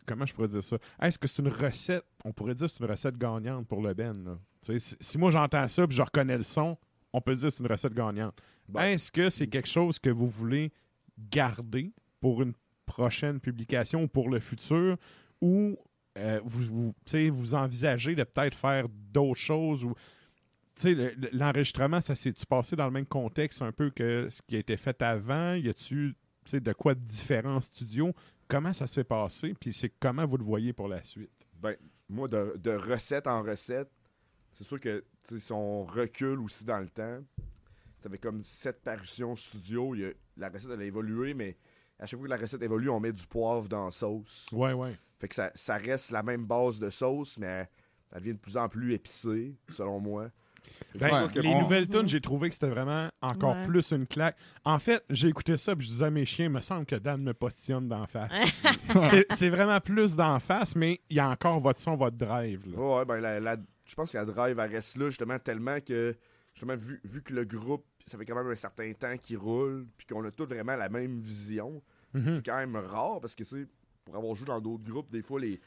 Comment 0.07 0.27
je 0.27 0.35
pourrais 0.35 0.49
dire 0.49 0.63
ça? 0.65 0.77
Est-ce 1.01 1.19
que 1.19 1.29
c'est 1.29 1.41
une 1.43 1.49
recette? 1.49 2.05
On 2.25 2.33
pourrait 2.33 2.55
dire 2.55 2.67
que 2.67 2.73
c'est 2.73 2.85
une 2.85 2.91
recette 2.91 3.17
gagnante 3.17 3.67
pour 3.69 3.81
le 3.83 3.95
band. 3.95 4.15
là? 4.25 4.39
Si 4.79 5.19
moi 5.19 5.31
j'entends 5.31 5.67
ça 5.69 5.85
et 5.85 5.87
je 5.91 6.03
reconnais 6.03 6.37
le 6.37 6.43
son, 6.45 6.77
on 7.13 7.21
peut 7.21 7.35
dire 7.35 7.49
que 7.49 7.55
c'est 7.55 7.63
une 7.63 7.71
recette 7.71 7.95
gagnante. 7.95 8.41
Bon. 8.69 8.81
Est-ce 8.81 9.11
que 9.11 9.31
c'est 9.31 9.47
quelque 9.47 9.69
chose 9.69 9.99
que 9.99 10.11
vous 10.11 10.29
voulez 10.29 10.73
garder 11.31 11.93
pour 12.21 12.43
une 12.43 12.53
prochaine 12.87 13.41
publication 13.41 14.05
ou 14.05 14.09
pour 14.09 14.29
le 14.31 14.41
futur? 14.41 14.97
Ou 15.41 15.77
euh, 16.19 16.41
vous, 16.45 16.95
envisagez 17.55 18.15
de 18.15 18.25
peut-être 18.25 18.57
faire 18.57 18.87
d'autres 18.89 19.41
choses 19.41 19.85
ou 19.85 19.95
le- 20.85 21.15
l'enregistrement, 21.33 22.01
ça 22.01 22.15
s'est-tu 22.15 22.47
passé 22.47 22.75
dans 22.77 22.87
le 22.87 22.91
même 22.91 23.07
contexte 23.07 23.63
un 23.63 23.73
peu 23.73 23.91
que 23.91 24.29
ce 24.31 24.41
qui 24.43 24.57
a 24.57 24.59
été 24.59 24.77
fait 24.77 25.01
avant? 25.03 25.55
Y 25.55 25.69
a-tu 25.69 26.15
de 26.53 26.73
quoi 26.73 26.95
de 26.95 27.01
différent 27.01 27.57
en 27.57 27.61
studio? 27.61 28.15
Comment 28.49 28.73
ça 28.73 28.87
s'est 28.87 29.05
passé? 29.05 29.55
Puis 29.61 29.73
c'est 29.73 29.93
comment 30.01 30.25
vous 30.25 30.37
le 30.37 30.45
voyez 30.45 30.73
pour 30.73 30.89
la 30.89 31.03
suite? 31.05 31.31
Ben, 31.61 31.77
moi, 32.09 32.27
de, 32.29 32.57
de 32.57 32.71
recette 32.73 33.27
en 33.27 33.43
recette, 33.43 33.91
c'est 34.53 34.65
sûr 34.65 34.81
que 34.81 35.05
si 35.23 35.53
on 35.53 35.85
recule 35.85 36.41
aussi 36.41 36.65
dans 36.65 36.79
le 36.81 36.89
temps, 36.89 37.19
ça 38.01 38.09
fait 38.11 38.19
comme 38.19 38.43
sept 38.43 38.83
parutions 38.83 39.37
studio. 39.37 39.95
il 39.95 40.01
y 40.01 40.05
a- 40.07 40.13
la 40.37 40.49
recette, 40.49 40.71
elle 40.73 40.81
a 40.81 40.85
évolué, 40.85 41.35
mais 41.35 41.57
à 41.99 42.07
chaque 42.07 42.19
fois 42.19 42.29
que 42.29 42.35
la 42.35 42.39
recette 42.41 42.63
évolue, 42.63 42.89
on 42.89 43.01
met 43.01 43.13
du 43.13 43.27
poivre 43.27 43.69
dans 43.69 43.85
la 43.87 43.91
sauce. 43.91 44.47
Ouais, 44.53 44.73
ouais. 44.73 44.97
Fait 45.19 45.29
que 45.29 45.35
ça, 45.35 45.51
ça 45.55 45.77
reste 45.77 46.11
la 46.11 46.23
même 46.23 46.47
base 46.47 46.79
de 46.79 46.89
sauce, 46.89 47.37
mais 47.39 47.69
elle 48.13 48.21
devient 48.21 48.33
de 48.35 48.39
plus 48.39 48.57
en 48.57 48.69
plus 48.69 48.95
épicée, 48.95 49.55
selon 49.69 50.01
moi. 50.01 50.31
Ben, 50.99 51.09
c'est 51.11 51.17
sûr 51.19 51.33
que 51.33 51.41
les 51.41 51.55
nouvelles 51.55 51.89
tunes, 51.89 52.09
j'ai 52.09 52.21
trouvé 52.21 52.49
que 52.49 52.55
c'était 52.55 52.69
vraiment 52.71 53.09
encore 53.23 53.55
Ouais. 53.57 53.65
plus 53.67 53.91
une 53.93 54.07
claque. 54.07 54.37
En 54.65 54.79
fait, 54.79 55.03
j'ai 55.11 55.29
écouté 55.29 55.57
ça 55.57 55.75
puis 55.77 55.87
je 55.87 55.93
disais 55.93 56.05
à 56.07 56.11
mes 56.11 56.25
chiens, 56.27 56.47
il 56.47 56.51
me 56.53 56.61
semble 56.61 56.87
que 56.87 56.97
Dan 56.97 57.23
me 57.23 57.35
postillonne 57.35 57.89
d'en 57.89 58.07
face. 58.07 58.31
c'est, 59.05 59.27
c'est 59.31 59.49
vraiment 59.51 59.81
plus 59.81 60.17
d'en 60.17 60.39
face, 60.39 60.75
mais 60.77 61.01
il 61.11 61.17
y 61.17 61.21
a 61.21 61.29
encore 61.29 61.61
votre 61.61 61.81
son, 61.81 61.97
votre 61.97 62.17
drive. 62.17 62.67
là. 62.71 62.79
Ouais, 62.79 62.97
ouais, 62.99 63.05
ben 63.05 63.21
la, 63.21 63.41
la- 63.41 63.57
je 63.91 63.95
pense 63.97 64.13
que 64.13 64.19
la 64.19 64.25
drive, 64.25 64.59
elle 64.59 64.71
reste 64.71 64.97
là, 64.99 65.09
justement, 65.09 65.39
tellement 65.41 65.81
que, 65.81 66.17
justement, 66.55 66.77
vu, 66.77 67.01
vu 67.05 67.23
que 67.23 67.35
le 67.35 67.45
groupe, 67.45 67.85
ça 68.07 68.17
fait 68.17 68.25
quand 68.25 68.37
même 68.37 68.47
un 68.47 68.55
certain 68.55 68.93
temps 68.93 69.17
qu'il 69.19 69.37
roule, 69.37 69.87
puis 69.99 70.07
qu'on 70.07 70.25
a 70.25 70.31
tous 70.31 70.45
vraiment 70.47 70.77
la 70.77 70.89
même 70.89 71.19
vision, 71.21 71.83
Mhm. 72.15 72.35
c'est 72.35 72.47
quand 72.47 72.57
même 72.57 72.77
rare, 72.77 73.21
parce 73.21 73.35
que, 73.35 73.43
tu 73.43 73.51
sais, 73.51 73.67
pour 74.05 74.17
avoir 74.17 74.35
joué 74.35 74.47
dans 74.47 74.61
d'autres 74.61 74.85
groupes, 74.89 75.11
des 75.11 75.23
fois, 75.23 75.41
les, 75.41 75.59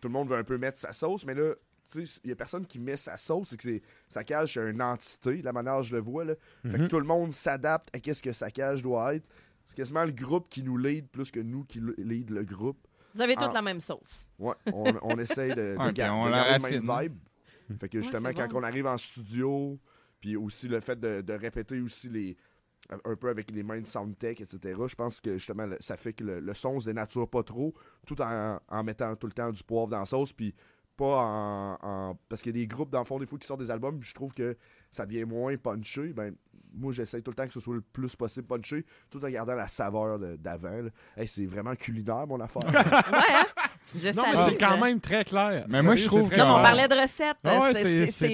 tout 0.00 0.08
le 0.08 0.12
monde 0.12 0.28
veut 0.28 0.36
un 0.36 0.44
peu 0.44 0.58
mettre 0.58 0.78
sa 0.78 0.92
sauce, 0.92 1.24
mais 1.24 1.34
là, 1.34 1.54
tu 1.90 2.06
sais, 2.06 2.20
il 2.24 2.28
y 2.28 2.32
a 2.32 2.36
personne 2.36 2.66
qui 2.66 2.78
met 2.78 2.96
sa 2.96 3.16
sauce, 3.16 3.48
c'est 3.50 3.56
que 3.56 3.62
c'est, 3.62 3.82
sa 4.08 4.22
cage, 4.22 4.54
c'est 4.54 4.70
une 4.70 4.82
entité, 4.82 5.40
la 5.42 5.52
manière 5.52 5.76
dont 5.76 5.82
je 5.82 5.94
le 5.96 6.02
vois, 6.02 6.24
là. 6.24 6.34
Fait 6.64 6.76
que 6.76 6.82
Mhm. 6.82 6.88
tout 6.88 7.00
le 7.00 7.06
monde 7.06 7.32
s'adapte 7.32 7.88
à 7.96 8.00
qu'est-ce 8.00 8.22
que 8.22 8.32
sa 8.32 8.50
cage 8.50 8.82
doit 8.82 9.14
être. 9.14 9.26
C'est 9.64 9.76
quasiment 9.76 10.04
le 10.04 10.12
groupe 10.12 10.48
qui 10.48 10.62
nous 10.62 10.76
lead 10.76 11.08
plus 11.08 11.30
que 11.30 11.40
nous 11.40 11.64
qui 11.64 11.80
lead 11.98 12.30
le 12.30 12.44
groupe. 12.44 12.86
Vous 13.14 13.20
avez 13.22 13.34
toute 13.34 13.48
Ah. 13.50 13.54
la 13.54 13.62
même 13.62 13.80
sauce. 13.80 14.26
Ouais, 14.38 14.54
on, 14.72 14.92
on 15.02 15.18
essaye 15.18 15.50
de, 15.50 15.54
de 15.78 15.88
Ok, 15.88 15.92
gar- 15.94 16.14
on 16.16 16.26
de 16.26 16.30
la 16.30 16.58
garder 16.58 16.76
le 16.76 16.80
même 16.82 17.00
vibe. 17.02 17.16
Fait 17.80 17.88
que 17.88 18.00
justement, 18.00 18.30
quand 18.32 18.48
bon. 18.48 18.60
on 18.60 18.62
arrive 18.62 18.86
en 18.86 18.98
studio, 18.98 19.78
puis 20.20 20.36
aussi 20.36 20.68
le 20.68 20.80
fait 20.80 20.98
de, 20.98 21.20
de 21.20 21.32
répéter 21.32 21.80
aussi 21.80 22.08
les 22.08 22.36
un 23.04 23.14
peu 23.14 23.28
avec 23.28 23.50
les 23.52 23.62
mains 23.62 23.80
de 23.80 23.86
soundtech, 23.86 24.40
etc., 24.40 24.80
je 24.88 24.94
pense 24.96 25.20
que 25.20 25.34
justement, 25.38 25.66
le- 25.66 25.76
ça 25.80 25.96
fait 25.96 26.12
que 26.12 26.24
le, 26.24 26.40
le 26.40 26.52
son 26.52 26.80
se 26.80 26.86
dénature 26.86 27.28
pas 27.30 27.44
trop, 27.44 27.72
tout 28.06 28.20
en, 28.20 28.58
en 28.68 28.82
mettant 28.84 29.14
tout 29.14 29.28
le 29.28 29.32
temps 29.32 29.50
du 29.52 29.62
poivre 29.62 29.86
dans 29.88 30.00
la 30.00 30.04
sauce, 30.06 30.32
puis 30.32 30.52
pas 30.96 31.24
en, 31.24 31.78
en- 31.80 32.18
Parce 32.28 32.42
qu'il 32.42 32.54
y 32.56 32.58
a 32.58 32.62
des 32.62 32.66
groupes, 32.66 32.90
dans 32.90 32.98
le 32.98 33.04
fond, 33.04 33.18
des 33.20 33.26
fois, 33.26 33.38
qui 33.38 33.46
sortent 33.46 33.60
des 33.60 33.70
albums, 33.70 33.98
puis 34.00 34.08
je 34.08 34.14
trouve 34.14 34.34
que 34.34 34.56
ça 34.90 35.06
devient 35.06 35.24
moins 35.24 35.56
punché. 35.56 36.12
Ben, 36.12 36.34
moi, 36.74 36.92
j'essaie 36.92 37.22
tout 37.22 37.30
le 37.30 37.36
temps 37.36 37.46
que 37.46 37.52
ce 37.52 37.60
soit 37.60 37.74
le 37.76 37.80
plus 37.82 38.16
possible 38.16 38.46
punché, 38.48 38.84
tout 39.10 39.24
en 39.24 39.28
gardant 39.30 39.54
la 39.54 39.68
saveur 39.68 40.18
d'avant. 40.18 40.88
Hey, 41.16 41.28
c'est 41.28 41.46
vraiment 41.46 41.76
culinaire, 41.76 42.26
mon 42.26 42.40
affaire. 42.40 42.62
Ouais, 43.12 43.18
hein? 43.30 43.46
Je 43.94 44.08
Non, 44.10 44.22
mais 44.24 44.38
c'est 44.48 44.56
quand 44.56 44.78
même 44.78 45.00
très 45.00 45.24
clair. 45.24 45.64
Mais 45.68 45.82
moi, 45.82 45.96
je 45.96 46.06
trouve 46.06 46.28
que- 46.28 46.34
on 46.40 46.62
parlait 46.62 46.88
de 46.88 46.94
recettes, 46.94 47.36
Ah 47.44 47.60
ouais, 47.60 47.74
c'est- 47.74 48.00
le 48.00 48.06
ça, 48.08 48.26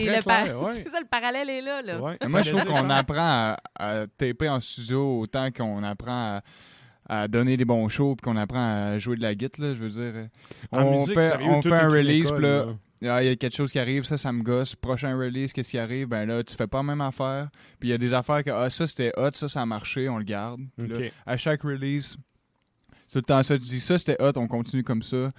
le 1.01 1.09
parallèle 1.09 1.51
est 1.51 1.63
là. 1.63 1.83
là. 1.83 2.01
Ouais. 2.01 2.17
Mais 2.21 2.29
moi, 2.29 2.43
je 2.43 2.51
trouve 2.53 2.65
qu'on 2.65 2.91
apprend 2.91 3.17
à, 3.19 3.57
à 3.79 4.07
taper 4.07 4.49
en 4.49 4.61
studio 4.61 5.21
autant 5.21 5.51
qu'on 5.51 5.83
apprend 5.83 6.37
à, 6.37 6.43
à 7.23 7.29
donner 7.29 7.57
des 7.57 7.65
bons 7.65 7.89
shows 7.89 8.15
puis 8.17 8.23
qu'on 8.31 8.37
apprend 8.37 8.93
à 8.93 8.99
jouer 8.99 9.17
de 9.17 9.23
la 9.23 9.35
guitare, 9.35 9.67
là, 9.67 9.75
je 9.75 9.81
veux 9.81 9.89
dire. 9.91 10.29
En 10.71 10.83
on 10.83 11.01
musique, 11.01 11.15
fait, 11.15 11.23
sérieux, 11.23 11.47
on 11.49 11.61
tout 11.61 11.69
fait 11.71 11.75
est 11.75 11.79
un 11.81 11.89
release, 11.89 12.31
puis 12.31 12.43
là, 12.43 12.67
là. 13.01 13.15
ah, 13.17 13.23
il 13.23 13.29
y 13.29 13.33
a 13.33 13.37
quelque 13.37 13.57
chose 13.57 13.73
qui 13.73 13.79
arrive, 13.79 14.05
ça, 14.05 14.19
ça 14.19 14.31
me 14.33 14.43
gosse. 14.43 14.75
Prochain 14.77 15.17
release, 15.17 15.53
qu'est-ce 15.53 15.71
qui 15.71 15.79
arrive? 15.79 16.07
Ben 16.09 16.27
là, 16.27 16.43
tu 16.45 16.55
fais 16.55 16.67
pas 16.67 16.79
la 16.79 16.83
même 16.85 17.01
affaire. 17.01 17.49
Puis 17.81 17.89
il 17.89 17.93
y 17.93 17.95
a 17.95 17.99
des 17.99 18.13
affaires 18.13 18.45
que, 18.45 18.51
ah, 18.51 18.69
ça, 18.71 18.87
c'était 18.87 19.13
hot, 19.17 19.31
ça, 19.35 19.49
ça 19.49 19.63
a 19.63 19.67
marché, 19.67 20.09
on 20.09 20.19
le 20.19 20.25
garde. 20.25 20.61
Puis 20.77 20.87
là, 20.89 20.97
Ok. 20.99 21.13
à 21.27 21.37
chaque 21.37 21.63
release, 21.63 22.17
tout 23.11 23.19
le 23.19 23.23
temps 23.23 23.43
ça, 23.43 23.57
tu 23.59 23.65
dis, 23.65 23.81
ça, 23.81 23.99
c'était 23.99 24.17
hot, 24.23 24.33
on 24.37 24.47
continue 24.49 24.85
comme 24.85 25.03
ça. 25.03 25.33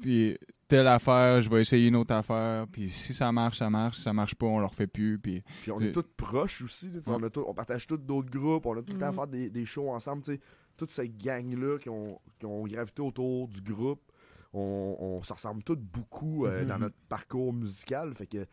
Puis 0.00 0.36
telle 0.68 0.88
affaire, 0.88 1.40
je 1.40 1.48
vais 1.50 1.62
essayer 1.62 1.88
une 1.88 1.96
autre 1.96 2.14
affaire. 2.14 2.66
Puis 2.72 2.90
si 2.90 3.14
ça 3.14 3.30
marche, 3.32 3.58
ça 3.58 3.70
marche. 3.70 3.96
Si 3.98 4.02
ça 4.02 4.12
marche 4.12 4.34
pas, 4.34 4.46
on 4.46 4.58
le 4.58 4.66
refait 4.66 4.86
plus. 4.86 5.18
Puis 5.18 5.42
Puis 5.62 5.70
on 5.70 5.80
Euh, 5.80 5.84
est 5.88 5.92
tous 5.92 6.04
proches 6.16 6.62
aussi. 6.62 6.88
ouais. 6.88 7.00
on, 7.06 7.22
a 7.22 7.30
tous- 7.30 7.44
on 7.46 7.54
partage 7.54 7.86
tous 7.86 7.96
d'autres 7.96 8.30
groupes. 8.30 8.66
On 8.66 8.76
a 8.76 8.82
tout 8.82 8.92
le 8.94 8.98
temps 8.98 9.06
à 9.06 9.10
Mhm. 9.10 9.14
faire 9.14 9.26
des, 9.28 9.50
des 9.50 9.64
shows 9.64 9.90
ensemble. 9.90 10.22
tu 10.22 10.32
sais. 10.34 10.40
Toute 10.76 10.90
cette 10.90 11.16
gang-là 11.16 11.78
qui 11.78 11.88
ont, 11.88 12.20
qui 12.40 12.46
ont 12.46 12.64
gravité 12.66 13.00
autour 13.02 13.46
du 13.46 13.60
groupe, 13.60 14.00
on, 14.52 14.96
on 14.98 15.22
se 15.22 15.32
ressemble 15.32 15.62
tous 15.62 15.76
beaucoup 15.76 16.46
euh, 16.46 16.62
Mhm. 16.62 16.68
dans 16.68 16.78
notre 16.78 16.96
parcours 17.08 17.52
musical. 17.52 18.12
Fait 18.14 18.26
que 18.26 18.44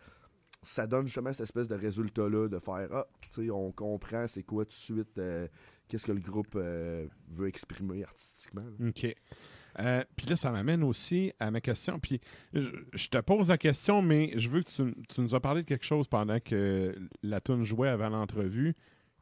ça 0.62 0.86
donne 0.86 1.08
justement 1.08 1.34
cette 1.34 1.46
espèce 1.46 1.68
de 1.68 1.74
résultat-là 1.76 2.48
de 2.48 2.60
faire 2.60 2.88
Ah, 2.92 3.08
tu 3.32 3.46
sais, 3.46 3.50
on 3.50 3.72
comprend 3.72 4.28
c'est 4.28 4.44
quoi 4.44 4.64
tout 4.66 4.70
de 4.72 4.76
suite, 4.76 5.18
euh, 5.18 5.48
qu'est-ce 5.92 6.06
que 6.06 6.14
le 6.14 6.22
groupe 6.22 6.56
euh, 6.56 7.06
veut 7.30 7.48
exprimer 7.48 8.04
artistiquement. 8.04 8.64
là. 8.64 8.88
OK. 8.88 9.14
Euh, 9.80 10.04
puis 10.16 10.28
là, 10.28 10.36
ça 10.36 10.52
m'amène 10.52 10.84
aussi 10.84 11.32
à 11.40 11.52
ma 11.52 11.62
question. 11.62 12.00
Puis 12.00 12.20
je, 12.54 12.70
je 12.94 13.08
te 13.08 13.18
pose 13.20 13.50
la 13.50 13.58
question, 13.58 14.02
mais 14.02 14.34
je 14.38 14.50
veux 14.50 14.64
que 14.64 14.70
tu, 14.70 14.94
tu 15.08 15.22
nous 15.22 15.36
as 15.36 15.40
parlé 15.40 15.64
de 15.64 15.68
quelque 15.68 15.86
chose 15.86 16.08
pendant 16.08 16.40
que 16.40 16.96
la 17.24 17.40
tune 17.42 17.64
jouait 17.64 17.90
avant 17.90 18.10
l'entrevue. 18.10 18.76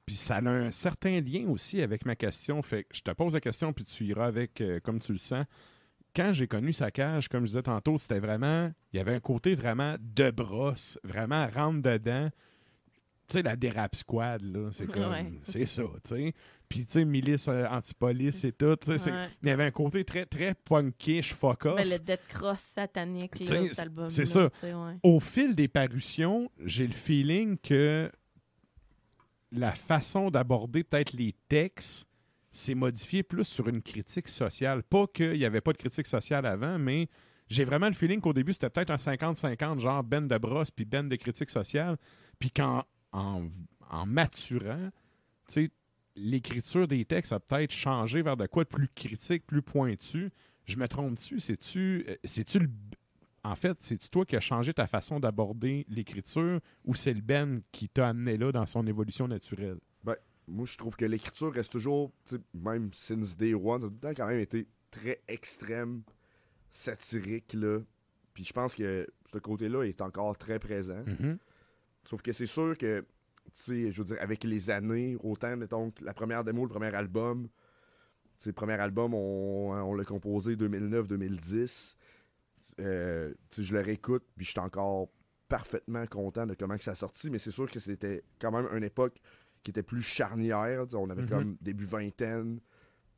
Puis 0.06 0.16
ça 0.16 0.38
a 0.38 0.50
un 0.50 0.72
certain 0.72 1.22
lien 1.22 1.48
aussi 1.50 1.82
avec 1.82 2.06
ma 2.06 2.16
question. 2.16 2.62
Fait 2.64 2.84
que 2.84 2.96
je 2.96 3.02
te 3.02 3.12
pose 3.12 3.34
la 3.34 3.42
question, 3.42 3.74
puis 3.74 3.86
tu 3.86 4.06
iras 4.06 4.26
avec 4.26 4.60
euh, 4.60 4.80
comme 4.80 5.00
tu 5.00 5.12
le 5.12 5.20
sens. 5.20 5.46
Quand 6.16 6.34
j'ai 6.34 6.48
connu 6.48 6.74
sa 6.74 6.90
cage, 6.90 7.28
comme 7.28 7.42
je 7.42 7.50
disais 7.50 7.62
tantôt, 7.62 7.98
c'était 8.00 8.20
vraiment. 8.20 8.72
Il 8.92 8.98
y 8.98 9.00
avait 9.00 9.14
un 9.14 9.20
côté 9.20 9.54
vraiment 9.54 9.96
de 10.00 10.32
brosse, 10.32 10.98
vraiment 11.04 11.48
rentre 11.48 11.84
dedans. 11.84 12.30
Tu 13.28 13.38
sais, 13.38 13.44
la 13.44 13.56
dérape 13.56 13.96
squad, 13.96 14.42
là, 14.42 14.70
c'est 14.72 14.88
comme. 14.92 15.12
Ouais. 15.12 15.32
C'est 15.44 15.68
ça, 15.68 15.84
tu 16.04 16.16
sais. 16.16 16.34
Puis, 16.70 16.86
tu 16.86 16.92
sais, 16.92 17.04
milice 17.06 17.48
euh, 17.48 17.66
anti-police 17.68 18.44
et 18.44 18.52
tout, 18.52 18.76
tu 18.76 18.86
sais, 18.86 19.00
c'est- 19.00 19.12
Ouais. 19.12 19.28
il 19.42 19.48
y 19.50 19.52
avait 19.52 19.64
un 19.66 19.72
côté 19.72 20.06
très, 20.06 20.26
très 20.28 20.54
punkish, 20.54 21.34
fuck 21.34 21.66
off. 21.66 21.76
Ben, 21.78 21.90
le 21.90 21.98
Dead 21.98 22.20
Cross 22.30 22.60
satanique, 22.76 23.40
là, 23.40 23.46
cet 23.70 23.80
album. 23.80 24.10
c'est 24.10 24.28
ça. 24.28 24.50
Au 25.02 25.20
fil 25.20 25.56
des 25.56 25.68
parutions, 25.68 26.52
j'ai 26.64 26.86
le 26.86 26.94
feeling 26.94 27.58
que 27.58 28.12
la 29.52 29.72
façon 29.74 30.30
d'aborder 30.30 30.84
peut-être 30.84 31.14
les 31.14 31.34
textes 31.48 32.08
s'est 32.52 32.76
modifiée 32.76 33.24
plus 33.24 33.46
sur 33.46 33.68
une 33.68 33.82
critique 33.82 34.28
sociale. 34.28 34.84
Pas 34.84 35.08
qu'il 35.08 35.34
n'y 35.34 35.46
avait 35.46 35.62
pas 35.62 35.72
de 35.74 35.78
critique 35.78 36.08
sociale 36.08 36.46
avant, 36.46 36.78
mais 36.78 37.08
j'ai 37.48 37.64
vraiment 37.66 37.88
le 37.88 37.94
feeling 37.94 38.22
qu'au 38.22 38.34
début, 38.34 38.54
c'était 38.54 38.70
peut-être 38.70 38.92
un 38.92 38.98
50-50, 38.98 39.80
genre 39.80 40.04
Ben 40.04 40.28
de 40.28 40.38
brosse 40.38 40.70
puis 40.72 40.86
Ben 40.86 41.08
de 41.10 41.16
critique 41.16 41.50
sociale. 41.50 41.98
Puis 42.38 42.52
qu'en 42.52 42.84
en, 43.12 43.48
en 43.90 44.06
maturant, 44.06 44.90
tu 45.48 45.54
sais, 45.66 45.72
l'écriture 46.20 46.88
des 46.88 47.06
textes 47.06 47.34
a 47.34 47.40
peut-être 47.40 47.72
changé 47.72 48.22
vers 48.22 48.38
de 48.38 48.46
quoi 48.48 48.64
de 48.64 48.70
plus 48.70 48.88
critique, 48.94 49.46
plus 49.46 49.62
pointu. 49.62 50.32
Je 50.66 50.78
me 50.78 50.88
trompe-tu? 50.88 51.40
C'est-tu 51.40 52.06
euh, 52.08 52.16
c'est-tu 52.24 52.60
le 52.60 52.70
en 53.46 53.56
fait, 53.56 53.78
c'est 53.80 53.98
toi 54.12 54.26
qui 54.26 54.36
as 54.36 54.42
changé 54.42 54.74
ta 54.74 54.86
façon 54.86 55.20
d'aborder 55.20 55.86
l'écriture 55.88 56.60
ou 56.84 56.94
c'est 56.94 57.14
le 57.14 57.22
Ben 57.22 57.62
qui 57.72 57.88
t'a 57.88 58.10
amené 58.10 58.38
là 58.38 58.52
dans 58.52 58.66
son 58.66 58.86
évolution 58.86 59.30
naturelle? 59.30 59.78
Moi, 60.50 60.66
je 60.66 60.78
trouve 60.78 60.96
que 60.96 61.06
l'écriture 61.06 61.54
reste 61.54 61.72
toujours, 61.72 62.12
même 62.54 62.90
since 62.92 63.38
day 63.38 63.54
one, 63.54 63.82
ça 63.82 63.86
a 63.86 63.90
tout 63.90 63.94
le 63.94 64.00
temps 64.00 64.14
quand 64.16 64.28
même 64.28 64.40
été 64.40 64.68
très 64.90 65.22
extrême, 65.28 66.02
satirique, 66.72 67.54
là. 67.54 67.80
Puis 68.34 68.46
je 68.46 68.54
pense 68.54 68.74
que 68.74 69.06
ce 69.32 69.38
côté-là 69.38 69.84
est 69.84 70.02
encore 70.02 70.38
très 70.38 70.58
présent. 70.58 71.04
Sauf 72.04 72.22
que 72.22 72.32
c'est 72.32 72.48
sûr 72.48 72.78
que, 72.78 73.06
je 73.56 73.98
veux 73.98 74.04
dire, 74.04 74.18
avec 74.20 74.44
les 74.44 74.70
années, 74.70 75.18
autant, 75.24 75.56
mettons, 75.58 75.92
que 75.92 76.04
la 76.04 76.14
première 76.14 76.44
démo, 76.44 76.64
le 76.64 76.70
premier 76.70 76.94
album, 76.96 77.48
le 78.46 78.54
premier 78.54 78.74
album, 78.74 79.14
on, 79.14 79.72
on 79.74 79.94
l'a 79.94 80.06
composé 80.06 80.56
2009-2010. 80.56 81.96
Euh, 82.80 83.34
je 83.58 83.74
le 83.76 83.82
réécoute, 83.82 84.24
puis 84.36 84.46
je 84.46 84.52
suis 84.52 84.60
encore 84.60 85.10
parfaitement 85.48 86.06
content 86.06 86.46
de 86.46 86.54
comment 86.54 86.78
que 86.78 86.84
ça 86.84 86.92
a 86.92 86.96
sorti, 86.96 87.30
mais 87.30 87.40
c'est 87.40 87.52
sûr 87.52 87.70
que 87.72 87.80
c'était 87.80 88.24
quand 88.40 88.52
même 88.52 88.68
une 88.76 88.84
époque 88.84 89.20
qui 89.64 89.72
était 89.72 89.84
plus 89.84 90.04
charnière. 90.04 90.86
On 90.94 91.10
avait 91.10 91.24
Mhm. 91.24 91.30
comme 91.30 91.58
début 91.62 91.86
vingtaine. 91.86 92.60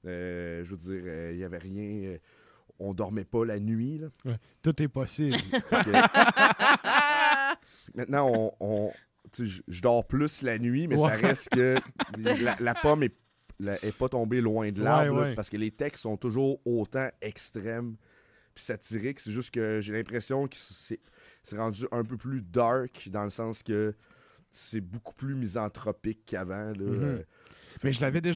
Euh, 0.06 0.64
je 0.64 0.72
veux 0.76 0.78
dire, 0.78 1.04
euh, 1.06 1.32
il 1.34 1.40
y 1.40 1.44
avait 1.44 1.58
rien. 1.60 2.14
euh, 2.14 2.18
on 2.80 2.94
dormait 2.96 3.26
pas 3.26 3.46
la 3.46 3.60
nuit. 3.60 4.00
là. 4.00 4.38
Tout 4.64 4.82
est 4.82 4.88
possible. 4.88 5.38
Maintenant, 7.96 8.54
on, 8.60 8.92
je- 9.40 9.62
je 9.68 9.82
dors 9.82 10.06
plus 10.08 10.42
la 10.42 10.58
nuit, 10.60 10.88
mais 10.88 10.98
ça 10.98 11.10
reste 11.10 11.50
que 11.50 11.76
la, 12.18 12.56
la 12.60 12.74
pomme 12.76 13.04
est, 13.04 13.16
la- 13.60 13.84
est 13.84 13.96
pas 13.96 14.10
tombée 14.10 14.42
loin 14.42 14.72
de 14.72 14.82
l'arbre, 14.84 15.14
Ouais, 15.16 15.22
là, 15.22 15.28
ouais. 15.30 15.36
parce 15.36 15.50
que 15.50 15.58
les 15.58 15.72
textes 15.72 16.02
sont 16.04 16.18
toujours 16.18 16.60
autant 16.66 17.10
extrêmes 17.22 17.96
puis 18.54 18.64
satiriques. 18.64 19.20
C'est 19.20 19.32
juste 19.32 19.52
que 19.52 19.80
j'ai 19.82 19.94
l'impression 19.94 20.48
que 20.48 20.56
c'est 20.58 21.00
rendu 21.58 21.86
un 21.92 22.04
peu 22.04 22.18
plus 22.18 22.42
dark 22.42 23.08
dans 23.10 23.24
le 23.24 23.30
sens 23.30 23.64
que 23.64 23.96
c'est 24.52 24.82
beaucoup 24.82 25.14
plus 25.14 25.36
misanthropique 25.36 26.26
qu'avant. 26.26 26.72
Mhm. 26.72 26.76
Euh, 26.80 27.24
Mais 27.84 27.94
je 27.94 28.02
l'avais 28.02 28.20
déjà 28.22 28.36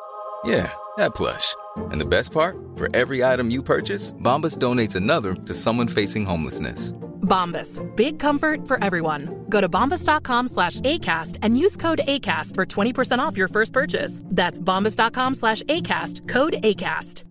Yeah, 0.43 0.71
that 0.97 1.13
plush. 1.15 1.55
And 1.91 1.99
the 2.01 2.05
best 2.05 2.31
part? 2.31 2.55
For 2.75 2.87
every 2.95 3.23
item 3.23 3.49
you 3.49 3.61
purchase, 3.63 4.13
Bombas 4.13 4.57
donates 4.57 4.95
another 4.95 5.33
to 5.35 5.53
someone 5.53 5.87
facing 5.87 6.25
homelessness. 6.25 6.93
Bombas. 7.21 7.79
Big 7.95 8.19
comfort 8.19 8.67
for 8.67 8.83
everyone. 8.83 9.45
Go 9.49 9.61
to 9.61 9.69
bombas.com 9.69 10.47
slash 10.49 10.81
ACAST 10.81 11.37
and 11.43 11.57
use 11.57 11.77
code 11.77 12.01
ACAST 12.07 12.55
for 12.55 12.65
20% 12.65 13.19
off 13.19 13.37
your 13.37 13.47
first 13.47 13.71
purchase. 13.71 14.21
That's 14.25 14.59
bombas.com 14.59 15.35
slash 15.35 15.61
ACAST. 15.63 16.27
Code 16.27 16.53
ACAST. 16.63 17.23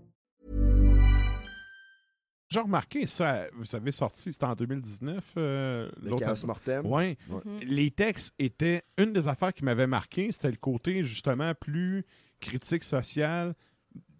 J'ai 2.52 2.58
remarqué 2.60 3.06
ça, 3.06 3.46
vous 3.56 3.76
avez 3.76 3.92
sorti, 3.92 4.32
c'était 4.32 4.44
en 4.44 4.56
2019. 4.56 5.22
euh, 5.36 5.88
Le 6.02 6.10
l'autre 6.10 6.24
Chaos 6.24 6.30
album. 6.32 6.46
Mortem. 6.48 6.86
Ouais. 6.86 7.16
Ouais. 7.28 7.40
Les 7.64 7.92
textes 7.92 8.32
étaient. 8.40 8.82
Une 8.98 9.12
des 9.12 9.28
affaires 9.28 9.52
qui 9.54 9.64
m'avait 9.64 9.86
marqué, 9.86 10.32
c'était 10.32 10.50
le 10.50 10.56
côté 10.56 11.04
justement 11.04 11.52
plus 11.54 12.04
critique 12.40 12.84
sociale 12.84 13.54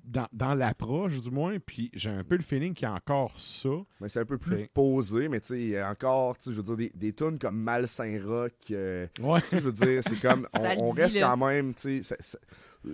dans, 0.05 0.27
dans 0.33 0.55
l'approche, 0.55 1.21
du 1.21 1.31
moins. 1.31 1.59
Puis 1.59 1.91
j'ai 1.95 2.11
un 2.11 2.25
peu 2.25 2.37
le 2.37 2.43
feeling 2.43 2.75
qu'il 2.75 2.85
y 2.89 2.91
a 2.91 2.95
encore 2.95 3.39
ça. 3.39 3.69
Mais 4.01 4.09
c'est 4.09 4.21
un 4.21 4.25
peu 4.25 4.39
plus 4.39 4.57
Fait- 4.57 4.71
posé, 4.73 5.29
mais 5.29 5.41
tu 5.41 5.49
sais, 5.49 5.61
il 5.61 5.69
y 5.71 5.77
a 5.77 5.89
encore, 5.89 6.37
tu 6.37 6.45
sais, 6.45 6.53
je 6.53 6.57
veux 6.61 6.63
dire, 6.63 6.77
des, 6.77 6.91
des 6.95 7.13
tunes 7.13 7.39
comme 7.39 7.57
Mal 7.61 7.87
Saint-Roch. 7.87 8.51
euh, 8.73 9.07
Ouais. 9.21 9.41
tu 9.43 9.49
sais, 9.51 9.59
je 9.59 9.65
veux 9.69 9.73
dire, 9.73 10.03
c'est 10.05 10.19
comme, 10.21 10.49
on, 10.55 10.91
reste 10.91 11.19
quand 11.19 11.37
même, 11.37 11.75
tu 11.75 12.03
sais, 12.03 12.17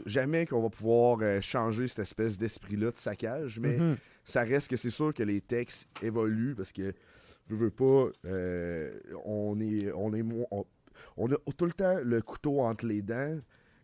jamais 0.05 0.47
qu'on 0.47 0.61
va 0.63 0.69
pouvoir 0.69 1.19
euh, 1.23 1.41
changer 1.41 1.87
cette 1.89 2.01
espèce 2.01 2.37
d'esprit-là 2.37 2.91
de 2.91 2.99
saccage, 2.99 3.61
mais 3.61 3.77
Mhm. 3.79 3.97
ça 4.25 4.43
reste 4.43 4.69
que 4.69 4.77
c'est 4.77 4.91
sûr 4.91 5.15
que 5.15 5.23
les 5.23 5.41
textes 5.41 5.89
évoluent 6.03 6.55
parce 6.57 6.73
que, 6.73 6.93
je 7.49 7.55
veux 7.55 7.71
pas, 7.71 8.09
euh, 8.25 8.99
on 9.25 9.59
est, 9.61 9.93
on 9.93 10.13
est, 10.13 10.25
on 11.17 11.31
a 11.31 11.37
tout 11.57 11.67
le 11.67 11.73
temps 11.73 11.99
le 12.03 12.21
couteau 12.21 12.61
entre 12.61 12.85
les 12.87 13.01
dents, 13.03 13.39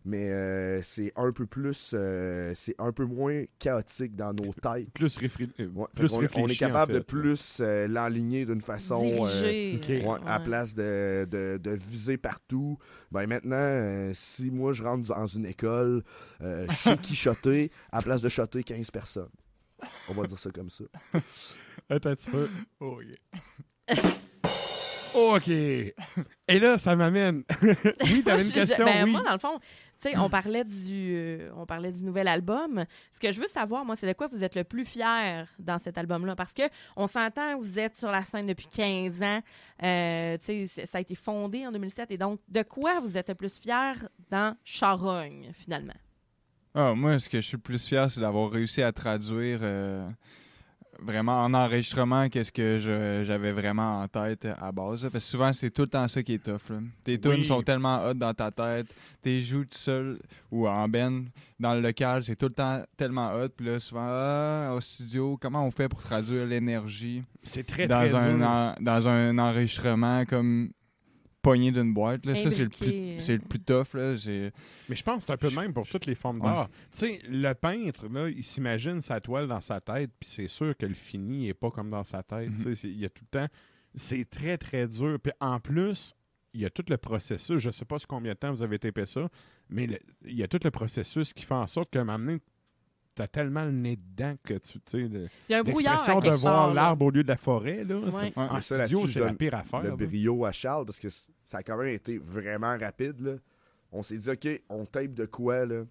mais 0.05 0.31
euh, 0.31 0.83
c'est 0.83 1.13
un 1.17 1.31
peu 1.33 1.47
plus, 1.47 1.93
euh, 1.95 2.53
c'est 2.55 2.75
un 2.79 2.93
peu 2.93 3.05
moins 3.05 3.45
chaotique 3.59 4.17
dans 4.17 4.33
nos 4.33 4.53
têtes. 4.63 4.91
Plus, 4.93 5.17
réfré- 5.19 5.49
euh, 5.61 5.69
Ouais, 5.75 5.87
plus 5.95 6.13
on, 6.13 6.19
réfléchi. 6.19 6.53
est 6.53 6.57
capable 6.57 6.93
en 6.93 6.95
de 6.97 7.01
plus 7.01 7.59
euh, 7.61 7.87
l'enligner 7.89 8.45
d'une 8.47 8.61
façon 8.61 8.97
euh, 9.05 9.11
Dirigé. 9.29 9.81
ok. 9.83 9.91
euh, 9.91 10.03
ouais, 10.13 10.21
à 10.27 10.41
place 10.41 10.75
de, 10.75 11.27
de, 11.31 11.59
de 11.63 11.71
viser 11.71 12.17
partout. 12.17 12.79
Ben 13.11 13.27
maintenant, 13.27 13.57
euh, 13.57 14.11
si 14.13 14.51
moi 14.51 14.73
je 14.73 14.83
rentre 14.83 15.09
dans 15.09 15.27
une 15.27 15.47
école, 15.47 16.03
euh, 16.43 16.67
je 16.71 16.75
sais 16.77 16.99
qui 16.99 17.15
shotter, 17.17 17.71
à 17.93 18.03
place 18.03 18.23
de 18.23 18.29
shotter 18.29 18.63
15 18.65 18.91
personnes. 18.91 19.31
On 20.09 20.15
va 20.15 20.27
dire 20.27 20.39
ça 20.39 20.51
comme 20.51 20.71
ça. 20.71 20.85
Attends 21.89 22.11
un 22.11 22.15
petit 22.15 22.31
peu. 22.31 22.49
Oh, 22.81 23.01
yeah. 23.01 23.99
OK. 25.15 25.49
Et 25.49 25.95
là, 26.59 26.79
ça 26.79 26.97
m'amène. 26.97 27.43
oui, 28.05 28.23
t'avais 28.25 28.43
une 28.43 28.49
Je- 28.49 28.55
question, 28.55 28.85
ben, 28.85 29.05
oui. 29.05 29.11
Moi, 29.11 29.23
dans 29.25 29.33
le 29.33 29.38
fond, 29.38 29.59
sais, 30.09 30.19
on 30.19 30.29
parlait 30.29 30.65
du, 30.65 31.15
euh, 31.15 31.51
on 31.57 31.67
parlait 31.67 31.91
du 31.91 32.05
nouvel 32.05 32.29
album. 32.29 32.85
Ce 33.11 33.19
que 33.19 33.33
je 33.33 33.41
veux 33.41 33.49
savoir, 33.49 33.85
moi, 33.85 33.97
c'est 33.97 34.07
de 34.07 34.12
quoi 34.12 34.29
vous 34.29 34.43
êtes 34.43 34.55
le 34.55 34.65
plus 34.65 34.85
fier 34.85 35.49
dans 35.59 35.79
cet 35.79 35.99
album-là, 35.99 36.37
parce 36.37 36.53
que 36.53 36.62
on 36.97 37.07
s'entend, 37.07 37.59
vous 37.59 37.79
êtes 37.79 37.97
sur 37.97 38.11
la 38.11 38.25
scène 38.25 38.47
depuis 38.47 38.67
15 38.67 39.23
ans. 39.23 39.41
Euh, 39.83 40.37
tu 40.38 40.67
sais, 40.67 40.87
ça 40.87 40.99
a 40.99 41.01
été 41.01 41.15
fondé 41.15 41.67
en 41.67 41.73
2007, 41.73 42.11
et 42.11 42.19
donc, 42.19 42.41
de 42.49 42.62
quoi 42.62 43.01
vous 43.01 43.17
êtes 43.17 43.29
le 43.29 43.35
plus 43.35 43.59
fier 43.59 43.95
dans 44.31 44.57
Charogne, 44.65 45.51
finalement? 45.53 45.95
Ah, 46.75 46.95
moi, 46.95 47.19
ce 47.19 47.29
que 47.29 47.41
je 47.41 47.47
suis 47.47 47.57
le 47.57 47.62
plus 47.62 47.87
fier, 47.87 48.11
c'est 48.11 48.21
d'avoir 48.21 48.51
réussi 48.51 48.83
à 48.83 48.93
traduire 48.93 49.59
euh, 49.62 50.09
vraiment 51.00 51.44
en 51.44 51.55
enregistrement 51.55 52.28
qu'est-ce 52.28 52.52
que 52.52 53.22
j'avais 53.24 53.52
vraiment 53.52 54.00
en 54.02 54.09
tête 54.09 54.46
à 54.59 54.70
base. 54.72 55.05
là. 55.05 55.11
Parce 55.11 55.24
que 55.24 55.31
souvent, 55.31 55.52
c'est 55.52 55.70
tout 55.70 55.83
le 55.83 55.88
temps 55.88 56.07
ça 56.09 56.22
qui 56.22 56.35
est 56.35 56.42
tough. 56.42 56.70
là. 56.70 56.76
Tes 57.05 57.18
tunes 57.18 57.31
Oui. 57.33 57.44
sont 57.44 57.62
tellement 57.62 58.05
hot 58.07 58.14
dans 58.14 58.35
ta 58.35 58.50
tête. 58.50 58.94
Tes 59.22 59.40
joues 59.42 59.64
tout 59.64 59.78
seul 59.78 60.18
ou 60.50 60.68
en 60.68 60.88
ben 60.88 61.24
dans 61.59 61.74
le 61.74 61.81
local, 61.81 62.22
c'est 62.24 62.37
tout 62.37 62.46
le 62.46 62.52
temps 62.52 62.83
tellement 62.96 63.33
hot. 63.35 63.48
Puis 63.57 63.66
là, 63.66 63.78
souvent, 63.81 64.02
ah, 64.05 64.72
au 64.76 64.81
studio, 64.81 65.38
comment 65.40 65.64
on 65.66 65.70
fait 65.70 65.88
pour 65.88 66.00
traduire 66.02 66.46
l'énergie 66.46 67.22
C'est 67.42 67.66
très, 67.66 67.87
dans, 67.87 67.98
très 68.00 68.14
un 68.14 68.37
dur. 68.37 68.46
en- 68.46 68.74
dans 68.81 69.09
un 69.09 69.38
enregistrement 69.38 70.24
comme 70.24 70.70
pogné 71.42 71.72
d'une 71.72 71.92
boîte. 71.92 72.24
Là. 72.24 72.35
Ça, 72.37 72.50
c'est 72.50 72.62
le, 72.62 72.68
plus, 72.68 72.88
euh. 72.92 73.18
c'est 73.18 73.33
le 73.35 73.40
plus 73.40 73.61
tough. 73.61 73.94
Là. 73.94 74.16
J'ai- 74.16 74.52
Mais 74.88 74.96
je 74.96 75.02
pense 75.02 75.18
que 75.18 75.22
c'est 75.24 75.33
un 75.33 75.37
peu 75.37 75.50
le 75.50 75.57
même 75.57 75.74
pour 75.74 75.87
toutes 75.88 76.07
les 76.07 76.14
formes 76.14 76.38
Ouais. 76.40 76.46
d'art. 76.46 76.68
Tu 76.70 76.76
sais, 76.92 77.20
le 77.28 77.52
peintre, 77.55 78.07
là, 78.09 78.28
il 78.28 78.44
s'imagine 78.44 79.00
sa 79.02 79.20
toile 79.20 79.48
dans 79.48 79.61
sa 79.61 79.81
tête, 79.81 80.11
puis 80.20 80.28
c'est 80.28 80.48
sûr 80.48 80.76
que 80.76 80.87
le 80.87 80.94
fini 80.94 81.46
n'est 81.46 81.55
pas 81.55 81.70
comme 81.70 81.90
dans 81.90 82.05
sa 82.05 82.22
tête. 82.22 82.50
Mhm. 82.50 82.57
Tu 82.57 82.62
sais, 82.62 82.74
c'est- 82.76 82.88
Il 82.88 82.98
y 83.00 83.05
a 83.05 83.11
tout 83.11 83.24
le 83.33 83.38
temps. 83.40 83.48
C'est 83.94 84.28
très, 84.31 84.57
très 84.57 84.87
dur. 84.87 85.18
Puis 85.22 85.33
en 85.40 85.59
plus, 85.61 86.14
il 86.55 86.61
y 86.61 86.64
a 86.64 86.70
tout 86.70 86.85
le 86.88 86.96
processus. 86.96 87.59
Je 87.61 87.68
ne 87.68 87.72
sais 87.72 87.85
pas 87.85 87.98
sur 87.98 88.09
combien 88.09 88.33
de 88.33 88.38
temps 88.38 88.52
vous 88.52 88.62
avez 88.62 88.78
tapé 88.78 89.05
ça, 89.07 89.28
mais 89.68 89.87
le- 89.87 89.98
il 90.26 90.37
y 90.37 90.42
a 90.42 90.48
tout 90.48 90.61
le 90.62 90.70
processus 90.70 91.33
qui 91.33 91.44
fait 91.44 91.55
en 91.55 91.66
sorte 91.66 91.90
qu'à 91.90 92.00
un 92.00 92.05
moment 92.05 92.18
donné, 92.18 92.38
tu 93.14 93.22
as 93.22 93.29
tellement 93.29 93.64
le 93.64 93.72
nez 93.72 93.96
dedans 93.96 94.37
que 94.42 94.55
tu 94.55 94.79
sais. 94.87 94.98
le- 94.98 95.29
Il 95.48 95.53
y 95.53 95.55
a 95.55 95.59
un 95.59 95.62
brouillard 95.62 95.92
à 95.94 95.96
L'expression 95.96 96.20
de 96.20 96.25
quelque 96.25 96.40
voir 96.40 96.72
l'arbre 96.75 97.05
au 97.07 97.11
lieu 97.11 97.22
de 97.22 97.29
la 97.29 97.37
forêt, 97.37 97.85
là. 97.85 97.96
Ouais. 97.98 98.33
En 98.37 98.61
ça, 98.61 98.87
studio, 98.87 99.07
c'est 99.07 99.20
la 99.20 99.35
pire 99.35 99.55
affaire. 99.55 99.83
Le 99.83 99.90
là. 99.90 99.96
brio 99.96 100.44
à 100.44 100.53
Charles, 100.53 100.87
parce 100.87 100.98
que 100.98 101.09
ça 101.44 101.59
a 101.59 101.62
quand 101.62 101.77
même 101.77 101.88
été 101.88 102.18
vraiment 102.18 102.77
rapide. 102.79 103.20
là. 103.20 103.33
On 103.92 104.03
s'est 104.03 104.16
dit, 104.16 104.31
OK, 104.31 104.48
on 104.70 104.87
tape 104.87 105.12
de 105.14 105.27
quoi, 105.27 105.66
là? 105.66 105.85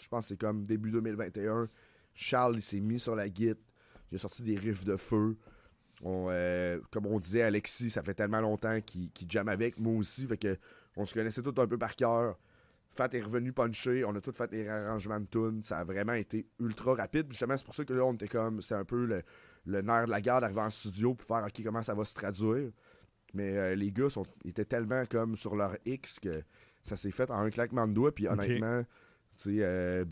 Je 0.00 0.08
pense 0.08 0.24
que 0.24 0.28
c'est 0.28 0.40
comme 0.40 0.64
début 0.64 0.90
2021. 0.90 1.68
Charles, 2.14 2.54
il 2.56 2.62
s'est 2.62 2.80
mis 2.80 2.98
sur 2.98 3.14
la 3.14 3.28
guide. 3.28 3.58
Il 4.10 4.14
a 4.16 4.18
sorti 4.18 4.42
des 4.42 4.56
riffs 4.56 4.84
de 4.84 4.96
feu. 4.96 5.36
On, 6.02 6.26
euh, 6.30 6.80
comme 6.90 7.06
on 7.06 7.20
disait, 7.20 7.42
Alexis, 7.42 7.90
ça 7.90 8.02
fait 8.02 8.14
tellement 8.14 8.40
longtemps 8.40 8.80
qu'il 8.80 9.10
qu'il 9.12 9.30
jamme 9.30 9.48
avec. 9.48 9.78
Moi 9.78 9.94
aussi, 9.94 10.26
fait 10.26 10.36
que 10.38 10.56
on 10.96 11.04
se 11.04 11.14
connaissait 11.14 11.42
tous 11.42 11.54
un 11.60 11.66
peu 11.66 11.78
par 11.78 11.94
cœur. 11.94 12.38
Fat 12.94 13.08
est 13.12 13.22
revenu 13.22 13.52
puncher. 13.52 14.04
On 14.04 14.14
a 14.14 14.20
tous 14.20 14.32
fait 14.36 14.52
les 14.52 14.68
arrangements 14.68 15.18
de 15.18 15.24
tunes. 15.26 15.62
Ça 15.62 15.78
a 15.78 15.84
vraiment 15.84 16.12
été 16.12 16.46
ultra 16.60 16.94
rapide. 16.94 17.22
Puis 17.26 17.32
Justement, 17.32 17.56
c'est 17.56 17.64
pour 17.64 17.74
ça 17.74 17.84
que 17.84 17.92
là, 17.94 18.04
on 18.04 18.12
était 18.14 18.28
comme... 18.28 18.60
C'est 18.62 18.74
un 18.74 18.84
peu 18.84 19.06
le, 19.06 19.22
le 19.66 19.80
nerf 19.80 20.04
de 20.06 20.10
la 20.10 20.20
garde 20.20 20.42
d'arriver 20.42 20.60
en 20.60 20.70
studio 20.70 21.14
pour 21.14 21.26
faire 21.26 21.44
OK, 21.44 21.62
comment 21.64 21.82
ça 21.82 21.94
va 21.94 22.04
se 22.04 22.12
traduire. 22.14 22.70
Mais 23.34 23.56
euh, 23.56 23.74
les 23.74 23.90
gars 23.90 24.10
sont, 24.10 24.24
étaient 24.44 24.66
tellement 24.66 25.04
comme 25.06 25.36
sur 25.36 25.56
leur 25.56 25.74
X 25.86 26.20
que 26.20 26.42
ça 26.82 26.96
s'est 26.96 27.10
fait 27.12 27.30
en 27.30 27.38
un 27.38 27.50
claquement 27.50 27.88
de 27.88 27.94
doigts. 27.94 28.14
Puis 28.14 28.28
honnêtement, 28.28 28.82
tu 28.82 28.88
sais, 29.42 29.56
euh, 29.60 30.04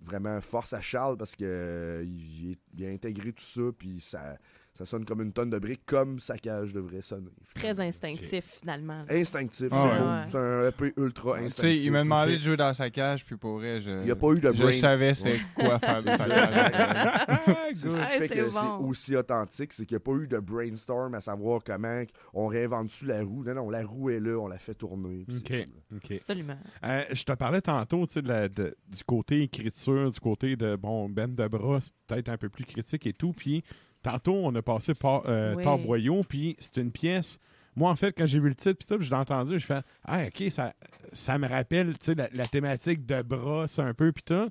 vraiment 0.00 0.40
force 0.40 0.72
à 0.72 0.80
Charles 0.80 1.18
parce 1.18 1.36
que 1.36 1.44
euh, 1.44 2.04
il, 2.06 2.52
est- 2.52 2.58
il 2.78 2.86
a 2.86 2.88
intégré 2.88 3.32
tout 3.34 3.44
ça. 3.44 3.62
Puis 3.78 4.00
ça, 4.00 4.38
ça 4.74 4.84
sonne 4.84 5.04
comme 5.04 5.20
une 5.22 5.32
tonne 5.32 5.50
de 5.50 5.58
briques, 5.58 5.86
comme 5.86 6.18
Saccage 6.18 6.72
devrait 6.72 7.00
sonner. 7.00 7.30
Très 7.54 7.78
instinctif, 7.80 8.44
finalement. 8.60 9.04
Instinctif, 9.08 9.68
Ah 9.70 10.24
c'est 10.26 10.36
ouais. 10.36 10.42
un 10.42 10.68
EP 10.68 10.92
ultra 10.96 11.34
Tu 11.34 11.38
sais, 11.38 11.46
instinctif. 11.46 11.84
il 11.84 11.92
m'a 11.92 12.02
demandé 12.02 12.36
de 12.38 12.42
jouer 12.42 12.56
dans 12.56 12.74
sa 12.74 12.90
cage, 12.90 13.24
puis 13.24 13.36
pour 13.36 13.58
vrai, 13.58 13.80
je, 13.80 14.02
Il 14.02 14.08
y 14.08 14.10
a 14.10 14.16
pas 14.16 14.32
eu 14.32 14.40
de 14.40 14.52
je 14.52 14.70
savais 14.72 15.14
c'est 15.14 15.32
Ouais. 15.34 15.40
quoi 15.54 15.78
faire 15.78 16.02
de 16.02 16.08
C'est 16.10 16.16
sa 16.16 16.26
ça. 16.28 16.28
cage. 16.28 17.66
C'est 17.74 17.88
ce 17.88 17.94
qui 17.96 18.00
Ouais, 18.00 18.18
fait 18.18 18.28
que 18.28 18.50
c'est 18.50 18.66
aussi 18.82 19.16
authentique, 19.16 19.72
c'est 19.72 19.86
qu'il 19.86 19.94
n'y 19.96 19.98
a 19.98 20.00
pas 20.00 20.12
eu 20.12 20.26
de 20.28 20.38
brainstorm 20.38 21.14
à 21.14 21.20
savoir 21.20 21.62
comment 21.64 22.02
on 22.32 22.46
réinvente-tu 22.46 23.06
la 23.06 23.22
roue. 23.22 23.42
Non, 23.44 23.54
non, 23.54 23.70
la 23.70 23.84
roue 23.84 24.10
est 24.10 24.20
là, 24.20 24.36
on 24.38 24.46
la 24.48 24.58
fait 24.58 24.74
tourner. 24.74 25.24
OK. 25.28 25.46
cool. 25.46 25.96
OK. 25.96 26.12
Absolument. 26.12 26.58
Euh, 26.84 27.02
je 27.12 27.24
te 27.24 27.32
parlais 27.32 27.60
tantôt 27.60 28.06
tu 28.06 28.14
sais, 28.14 28.22
de 28.22 28.28
la- 28.28 28.48
de- 28.48 28.76
du 28.88 29.04
côté 29.04 29.42
écriture, 29.42 30.10
du 30.10 30.20
côté 30.20 30.56
de 30.56 30.76
bon 30.76 31.08
Ben 31.08 31.34
de 31.34 31.46
bras, 31.48 31.80
c'est 31.80 31.92
peut-être 32.06 32.28
un 32.28 32.36
peu 32.38 32.48
plus 32.48 32.64
critique 32.64 33.06
et 33.06 33.12
tout. 33.12 33.32
Puis 33.32 33.62
tantôt, 34.04 34.34
on 34.34 34.54
a 34.54 34.62
passé 34.62 34.94
par 34.94 35.22
euh, 35.26 35.54
Oui. 35.56 35.62
Thor 35.64 35.78
Boyau, 35.78 36.22
puis 36.22 36.56
c'est 36.60 36.76
une 36.76 36.92
pièce. 36.92 37.38
Moi, 37.76 37.90
en 37.90 37.96
fait, 37.96 38.12
quand 38.16 38.26
j'ai 38.26 38.38
vu 38.38 38.48
le 38.48 38.54
titre, 38.54 38.86
puis 38.86 39.04
je 39.04 39.10
l'ai 39.10 39.16
entendu, 39.16 39.58
je 39.58 39.66
fais 39.66 39.80
Ah, 40.04 40.26
ok, 40.26 40.44
ça, 40.50 40.74
ça 41.12 41.36
me 41.38 41.48
rappelle 41.48 41.98
tu 41.98 42.06
sais, 42.06 42.14
la, 42.14 42.28
la 42.32 42.46
thématique 42.46 43.04
de 43.04 43.20
bras 43.22 43.66
un 43.78 43.94
peu, 43.94 44.12
puis 44.12 44.22
tout. 44.22 44.48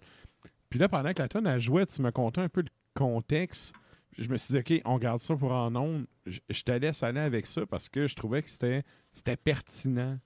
Puis 0.69 0.77
là, 0.79 0.89
pendant 0.89 1.13
que 1.13 1.21
la 1.21 1.29
tonne 1.29 1.47
a 1.47 1.57
joué, 1.59 1.85
tu 1.85 2.01
me 2.01 2.11
contais 2.11 2.41
un 2.41 2.49
peu 2.49 2.61
le 2.61 2.69
contexte. 2.95 3.73
je 4.17 4.27
me 4.29 4.37
suis 4.37 4.53
dit, 4.53 4.59
OK, 4.59 4.81
on 4.85 4.97
garde 4.97 5.19
ça 5.19 5.35
pour 5.35 5.51
en 5.53 5.73
ondes. 5.75 6.05
Je, 6.25 6.39
je 6.49 6.63
te 6.63 6.71
laisse 6.71 7.01
aller 7.03 7.19
avec 7.19 7.47
ça 7.47 7.65
parce 7.65 7.89
que 7.89 8.07
je 8.07 8.15
trouvais 8.15 8.41
que 8.43 8.49
c'était 8.49 8.83
c'était 9.13 9.35
pertinent 9.37 10.17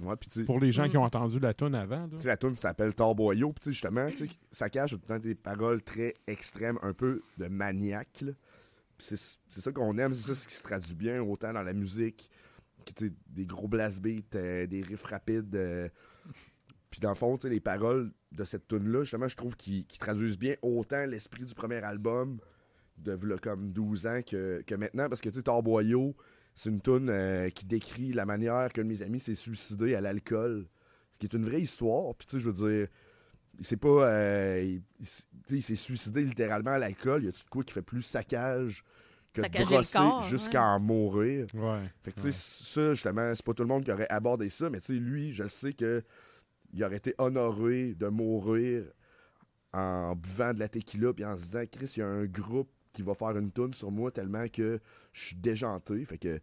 Ouais, 0.00 0.14
pour 0.46 0.58
les 0.58 0.72
gens 0.72 0.86
Mm. 0.86 0.90
qui 0.90 0.96
ont 0.98 1.04
entendu 1.04 1.38
la 1.38 1.54
tune 1.54 1.74
avant. 1.74 2.00
là. 2.00 2.08
Tu 2.12 2.20
sais, 2.20 2.28
la 2.28 2.36
tune 2.36 2.56
s'appelle 2.56 2.94
Torboyau, 2.94 3.52
puis 3.52 3.72
justement, 3.72 4.08
tu 4.10 4.16
sais, 4.18 4.28
ça 4.50 4.68
cache 4.68 4.90
tout 4.90 5.00
le 5.02 5.06
temps 5.14 5.18
des 5.20 5.34
paroles 5.36 5.80
très 5.82 6.14
extrêmes, 6.26 6.78
un 6.82 6.92
peu 6.92 7.22
de 7.38 7.46
maniaque. 7.46 8.20
là. 8.22 8.32
C'est 9.02 9.60
ça 9.60 9.72
qu'on 9.72 9.98
aime, 9.98 10.14
c'est 10.14 10.28
ça 10.28 10.34
ce 10.34 10.46
qui 10.46 10.54
se 10.54 10.62
traduit 10.62 10.94
bien, 10.94 11.20
autant 11.22 11.52
dans 11.52 11.62
la 11.62 11.72
musique, 11.72 12.30
que, 12.84 13.06
des 13.26 13.46
gros 13.46 13.68
blast 13.68 14.00
beats, 14.00 14.36
euh, 14.36 14.66
des 14.66 14.82
riffs 14.82 15.04
rapides. 15.04 15.54
euh. 15.54 15.88
Puis 16.90 17.00
dans 17.00 17.08
le 17.10 17.14
fond, 17.16 17.38
les 17.44 17.60
paroles 17.60 18.12
de 18.32 18.44
cette 18.44 18.68
tune-là, 18.68 19.02
justement, 19.02 19.28
je 19.28 19.36
trouve 19.36 19.56
qu'ils 19.56 19.86
traduisent 19.86 20.38
bien 20.38 20.56
autant 20.60 21.06
l'esprit 21.06 21.44
du 21.44 21.54
premier 21.54 21.82
album 21.82 22.38
de 22.98 23.12
v'là 23.12 23.38
comme 23.38 23.72
12 23.72 24.06
ans 24.06 24.20
que, 24.22 24.62
que 24.66 24.74
maintenant, 24.74 25.08
parce 25.08 25.20
que 25.20 25.30
tu 25.30 25.36
sais, 25.36 25.42
Torboyau, 25.42 26.14
c'est 26.54 26.68
une 26.68 26.80
tune 26.80 27.08
euh, 27.08 27.48
qui 27.50 27.64
décrit 27.64 28.12
la 28.12 28.26
manière 28.26 28.70
qu'un 28.72 28.82
de 28.82 28.88
mes 28.88 29.02
amis 29.02 29.20
s'est 29.20 29.34
suicidé 29.34 29.94
à 29.94 30.00
l'alcool. 30.00 30.66
Ce 31.12 31.18
qui 31.18 31.26
est 31.26 31.34
une 31.34 31.44
vraie 31.44 31.62
histoire. 31.62 32.14
Puis 32.14 32.26
tu 32.26 32.36
sais, 32.36 32.40
je 32.42 32.50
veux 32.50 32.70
dire, 32.70 32.88
c'est 33.62 33.76
pas. 33.76 34.08
euh, 34.08 34.62
il, 34.62 34.82
il 35.00 35.06
il 35.56 35.62
s'est 35.62 35.74
suicidé 35.74 36.22
littéralement 36.24 36.70
à 36.72 36.78
l'alcool. 36.78 37.24
Y 37.24 37.28
a-tu 37.28 37.44
de 37.44 37.48
quoi 37.50 37.62
qui 37.64 37.72
fait 37.72 37.82
plus 37.82 38.02
saccage 38.02 38.84
que 39.32 39.40
de 39.48 39.64
brosser 39.64 39.98
jusqu'à 40.30 40.62
en 40.64 40.80
mourir? 40.80 41.46
Ouais. 41.54 41.90
Fait 42.02 42.12
que, 42.12 42.20
tu 42.20 42.32
sais, 42.32 42.64
ça, 42.64 42.94
justement, 42.94 43.34
c'est 43.34 43.44
pas 43.44 43.54
tout 43.54 43.62
le 43.62 43.68
monde 43.68 43.84
qui 43.84 43.90
aurait 43.92 44.08
abordé 44.10 44.48
ça, 44.48 44.70
mais 44.70 44.80
tu 44.80 44.86
sais, 44.86 44.92
lui, 44.94 45.32
je 45.32 45.42
le 45.42 45.48
sais 45.48 45.72
que 45.72 46.02
il 46.74 46.82
aurait 46.84 46.96
été 46.96 47.14
honoré 47.18 47.94
de 47.94 48.06
mourir 48.08 48.84
en 49.72 50.14
buvant 50.14 50.52
de 50.52 50.58
la 50.60 50.68
tequila 50.68 51.12
puis 51.12 51.24
en 51.24 51.36
se 51.36 51.44
disant, 51.44 51.62
Chris, 51.70 51.92
il 51.96 52.00
y 52.00 52.02
a 52.02 52.06
un 52.08 52.24
groupe 52.26 52.70
qui 52.92 53.02
va 53.02 53.14
faire 53.14 53.36
une 53.38 53.50
toune 53.50 53.72
sur 53.72 53.90
moi 53.90 54.10
tellement 54.10 54.46
que 54.48 54.78
je 55.12 55.20
suis 55.26 55.36
déjanté. 55.36 56.04
Fait 56.04 56.18
que, 56.18 56.40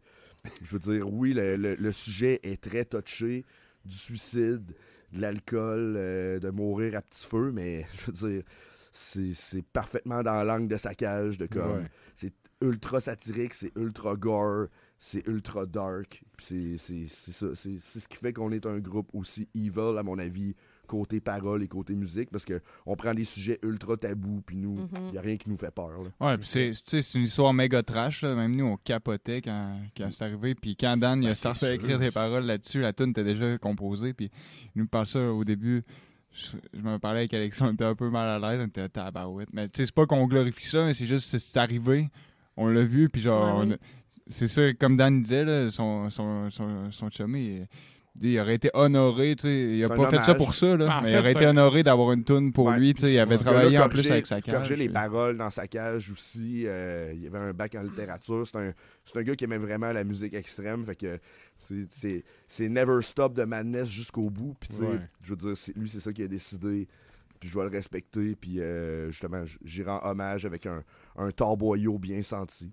je 0.61 0.71
veux 0.73 0.79
dire, 0.79 1.11
oui, 1.11 1.33
le, 1.33 1.55
le- 1.55 1.75
le 1.75 1.91
sujet 1.91 2.39
est 2.43 2.61
très 2.61 2.85
touché 2.85 3.45
du 3.85 3.95
suicide, 3.95 4.75
de 5.13 5.21
l'alcool, 5.21 5.95
euh, 5.97 6.39
de 6.39 6.49
mourir 6.49 6.95
à 6.95 7.01
petit 7.01 7.25
feu, 7.25 7.51
mais 7.53 7.85
je 7.97 8.05
veux 8.11 8.29
dire, 8.29 8.43
c'est 8.91 9.31
c'est 9.33 9.61
parfaitement 9.63 10.23
dans 10.23 10.43
l'angle 10.43 10.67
de 10.67 10.77
sa 10.77 10.93
cage, 10.95 11.37
de 11.37 11.45
comme, 11.47 11.79
Ouais. 11.79 11.87
c'est 12.15 12.33
ultra 12.61 12.99
satirique, 12.99 13.53
c'est 13.53 13.71
ultra 13.77 14.15
gore, 14.15 14.67
c'est 14.97 15.25
ultra 15.27 15.65
dark. 15.65 16.21
C'est 16.39 16.75
c'est- 16.77 17.05
c'est 17.07 17.31
ça. 17.31 17.47
C'est 17.55 17.77
c'est 17.79 17.99
ce 18.01 18.07
qui 18.07 18.17
fait 18.17 18.33
qu'on 18.33 18.51
est 18.51 18.65
un 18.65 18.79
groupe 18.79 19.09
aussi 19.13 19.47
evil, 19.55 19.97
à 19.97 20.03
mon 20.03 20.17
avis, 20.19 20.55
côté 20.89 21.19
parole 21.21 21.63
et 21.63 21.67
côté 21.67 21.93
musique, 21.95 22.29
parce 22.31 22.43
que 22.45 22.59
on 22.85 22.95
prend 22.95 23.13
des 23.13 23.23
sujets 23.23 23.59
ultra 23.63 23.95
tabous, 23.95 24.41
puis 24.45 24.57
nous, 24.57 24.87
il 25.09 25.15
y 25.15 25.17
a 25.17 25.21
rien 25.21 25.37
qui 25.37 25.49
nous 25.49 25.57
fait 25.57 25.71
peur. 25.71 25.91
là. 26.03 26.09
Ouais, 26.27 26.37
puis 26.37 26.47
c'est, 26.47 26.71
tu 26.71 26.81
sais, 26.87 27.01
c'est 27.01 27.17
une 27.17 27.25
histoire 27.25 27.53
méga 27.53 27.83
trash. 27.83 28.23
Là. 28.23 28.33
Même 28.35 28.55
nous, 28.55 28.65
on 28.65 28.77
capotait 28.77 29.41
quand, 29.41 29.79
quand 29.95 30.09
c'est 30.11 30.23
arrivé. 30.23 30.55
Puis 30.55 30.75
quand 30.75 30.97
Dan 30.97 31.19
il 31.21 31.25
Ben, 31.25 31.31
a 31.31 31.33
c'est 31.33 31.43
sorti 31.43 31.65
à 31.65 31.73
écrire 31.73 31.99
des 31.99 32.11
paroles 32.11 32.45
là-dessus, 32.45 32.81
la 32.81 32.91
tune 32.91 33.11
était 33.11 33.23
déjà 33.23 33.57
composée. 33.59 34.13
Puis 34.13 34.31
il 34.75 34.81
nous 34.81 34.87
parle 34.87 35.05
ça 35.07 35.19
au 35.31 35.43
début. 35.45 35.83
Je, 36.33 36.57
je 36.73 36.81
me 36.81 36.97
parlais 36.99 37.19
avec 37.21 37.33
Alexandre, 37.33 37.71
on 37.71 37.73
était 37.75 37.85
un 37.85 37.95
peu 37.95 38.09
mal 38.09 38.43
à 38.43 38.51
l'aise, 38.51 38.61
on 38.63 38.67
était 38.67 38.87
tabarouette. 38.89 39.49
Mais 39.53 39.67
tu 39.69 39.77
sais, 39.77 39.85
c'est 39.85 39.95
pas 39.95 40.05
qu'on 40.05 40.25
glorifie 40.27 40.65
ça, 40.67 40.85
mais 40.85 40.93
c'est 40.93 41.05
juste, 41.05 41.29
c'est, 41.29 41.39
c'est 41.39 41.57
arrivé. 41.59 42.09
On 42.57 42.67
l'a 42.67 42.83
vu, 42.83 43.09
puis 43.09 43.21
genre, 43.21 43.59
Ouais, 43.59 43.77
c'est 44.27 44.47
ça, 44.47 44.73
comme 44.73 44.95
Dan 44.97 45.23
disait, 45.23 45.45
là, 45.45 45.71
son, 45.71 46.09
son, 46.09 46.49
son, 46.51 46.91
son 46.91 47.09
chummy, 47.09 47.45
il, 47.61 47.67
il 48.21 48.39
aurait 48.39 48.55
été 48.55 48.69
honoré, 48.73 49.35
tu 49.35 49.43
sais. 49.43 49.77
Il 49.77 49.83
a 49.83 49.89
pas 49.89 50.09
fait 50.09 50.17
ça 50.23 50.35
pour 50.35 50.53
ça, 50.53 50.75
là, 50.77 50.87
Ben, 50.87 50.91
en 50.93 51.01
mais 51.01 51.09
fait, 51.11 51.15
il 51.15 51.19
aurait 51.19 51.31
été 51.31 51.45
un- 51.45 51.49
honoré 51.49 51.83
d'avoir 51.83 52.11
une 52.11 52.23
tune 52.23 52.51
pour 52.53 52.65
Ouais, 52.67 52.79
lui, 52.79 52.93
tu 52.93 53.01
sais. 53.03 53.13
Il 53.13 53.19
avait 53.19 53.37
travaillé 53.37 53.77
en 53.79 53.87
plus 53.89 54.09
avec 54.11 54.25
sa 54.27 54.41
cage. 54.41 54.53
corrigeait 54.53 54.75
les 54.75 54.89
paroles 54.89 55.37
dans 55.37 55.49
sa 55.49 55.67
cage 55.67 56.11
aussi. 56.11 56.63
euh, 56.67 57.11
il 57.13 57.23
y 57.23 57.27
avait 57.27 57.37
un 57.39 57.53
bac 57.53 57.75
en 57.75 57.81
littérature. 57.83 58.45
C'est 58.45 58.57
un, 58.57 58.73
c'est 59.05 59.17
un 59.19 59.23
gars 59.23 59.35
qui 59.35 59.43
aimait 59.45 59.57
vraiment 59.57 59.91
la 59.91 60.03
musique 60.03 60.33
extrême. 60.33 60.85
Fait 60.85 60.95
que 60.95 61.19
c'est- 61.57 61.87
c'est 61.91 62.23
c'est 62.47 62.69
never 62.69 63.01
stop 63.01 63.33
de 63.33 63.43
madness 63.43 63.89
jusqu'au 63.89 64.29
bout. 64.29 64.55
Puis 64.59 64.69
tu 64.69 64.75
sais, 64.77 64.83
Ouais. 64.83 64.99
je 65.23 65.29
veux 65.31 65.35
dire, 65.35 65.55
c'est- 65.57 65.75
lui, 65.77 65.87
c'est 65.89 65.99
ça 65.99 66.11
qui 66.13 66.23
a 66.23 66.27
décidé. 66.27 66.87
Puis 67.39 67.47
je 67.47 67.57
vais 67.57 67.63
le 67.63 67.69
respecter. 67.71 68.35
Puis 68.35 68.59
euh, 68.59 69.11
justement, 69.11 69.45
j- 69.45 69.57
j'y 69.63 69.81
rends 69.83 70.01
hommage 70.03 70.45
avec 70.45 70.65
un, 70.65 70.83
un 71.17 71.31
torboyau 71.31 71.97
bien 71.97 72.21
senti. 72.21 72.71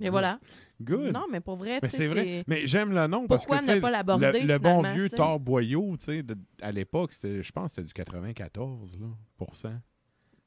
Et 0.00 0.10
voilà. 0.10 0.40
Good. 0.82 1.12
Non, 1.12 1.26
mais 1.30 1.40
pour 1.40 1.56
vrai, 1.56 1.78
Mais 1.82 1.88
tu 1.88 1.96
sais, 1.96 1.96
c'est 1.98 2.06
vrai. 2.08 2.44
Mais 2.46 2.66
j'aime 2.66 2.92
le 2.92 3.06
nom 3.06 3.26
parce 3.26 3.46
Pourquoi 3.46 3.64
que 3.64 3.74
ne 3.76 3.80
pas 3.80 3.90
l'aborder, 3.90 4.40
le, 4.40 4.46
le 4.46 4.58
bon 4.58 4.82
vieux? 4.82 5.08
Thor 5.08 5.38
Boyau, 5.38 5.96
tu 5.96 6.04
sais, 6.04 6.24
à 6.60 6.72
l'époque, 6.72 7.12
c'était, 7.12 7.42
je 7.42 7.52
pense 7.52 7.70
que 7.70 7.74
c'était 7.76 7.86
du 7.86 7.92
94 7.92 8.98
là, 9.00 9.06
pour 9.36 9.54
cent. 9.54 9.74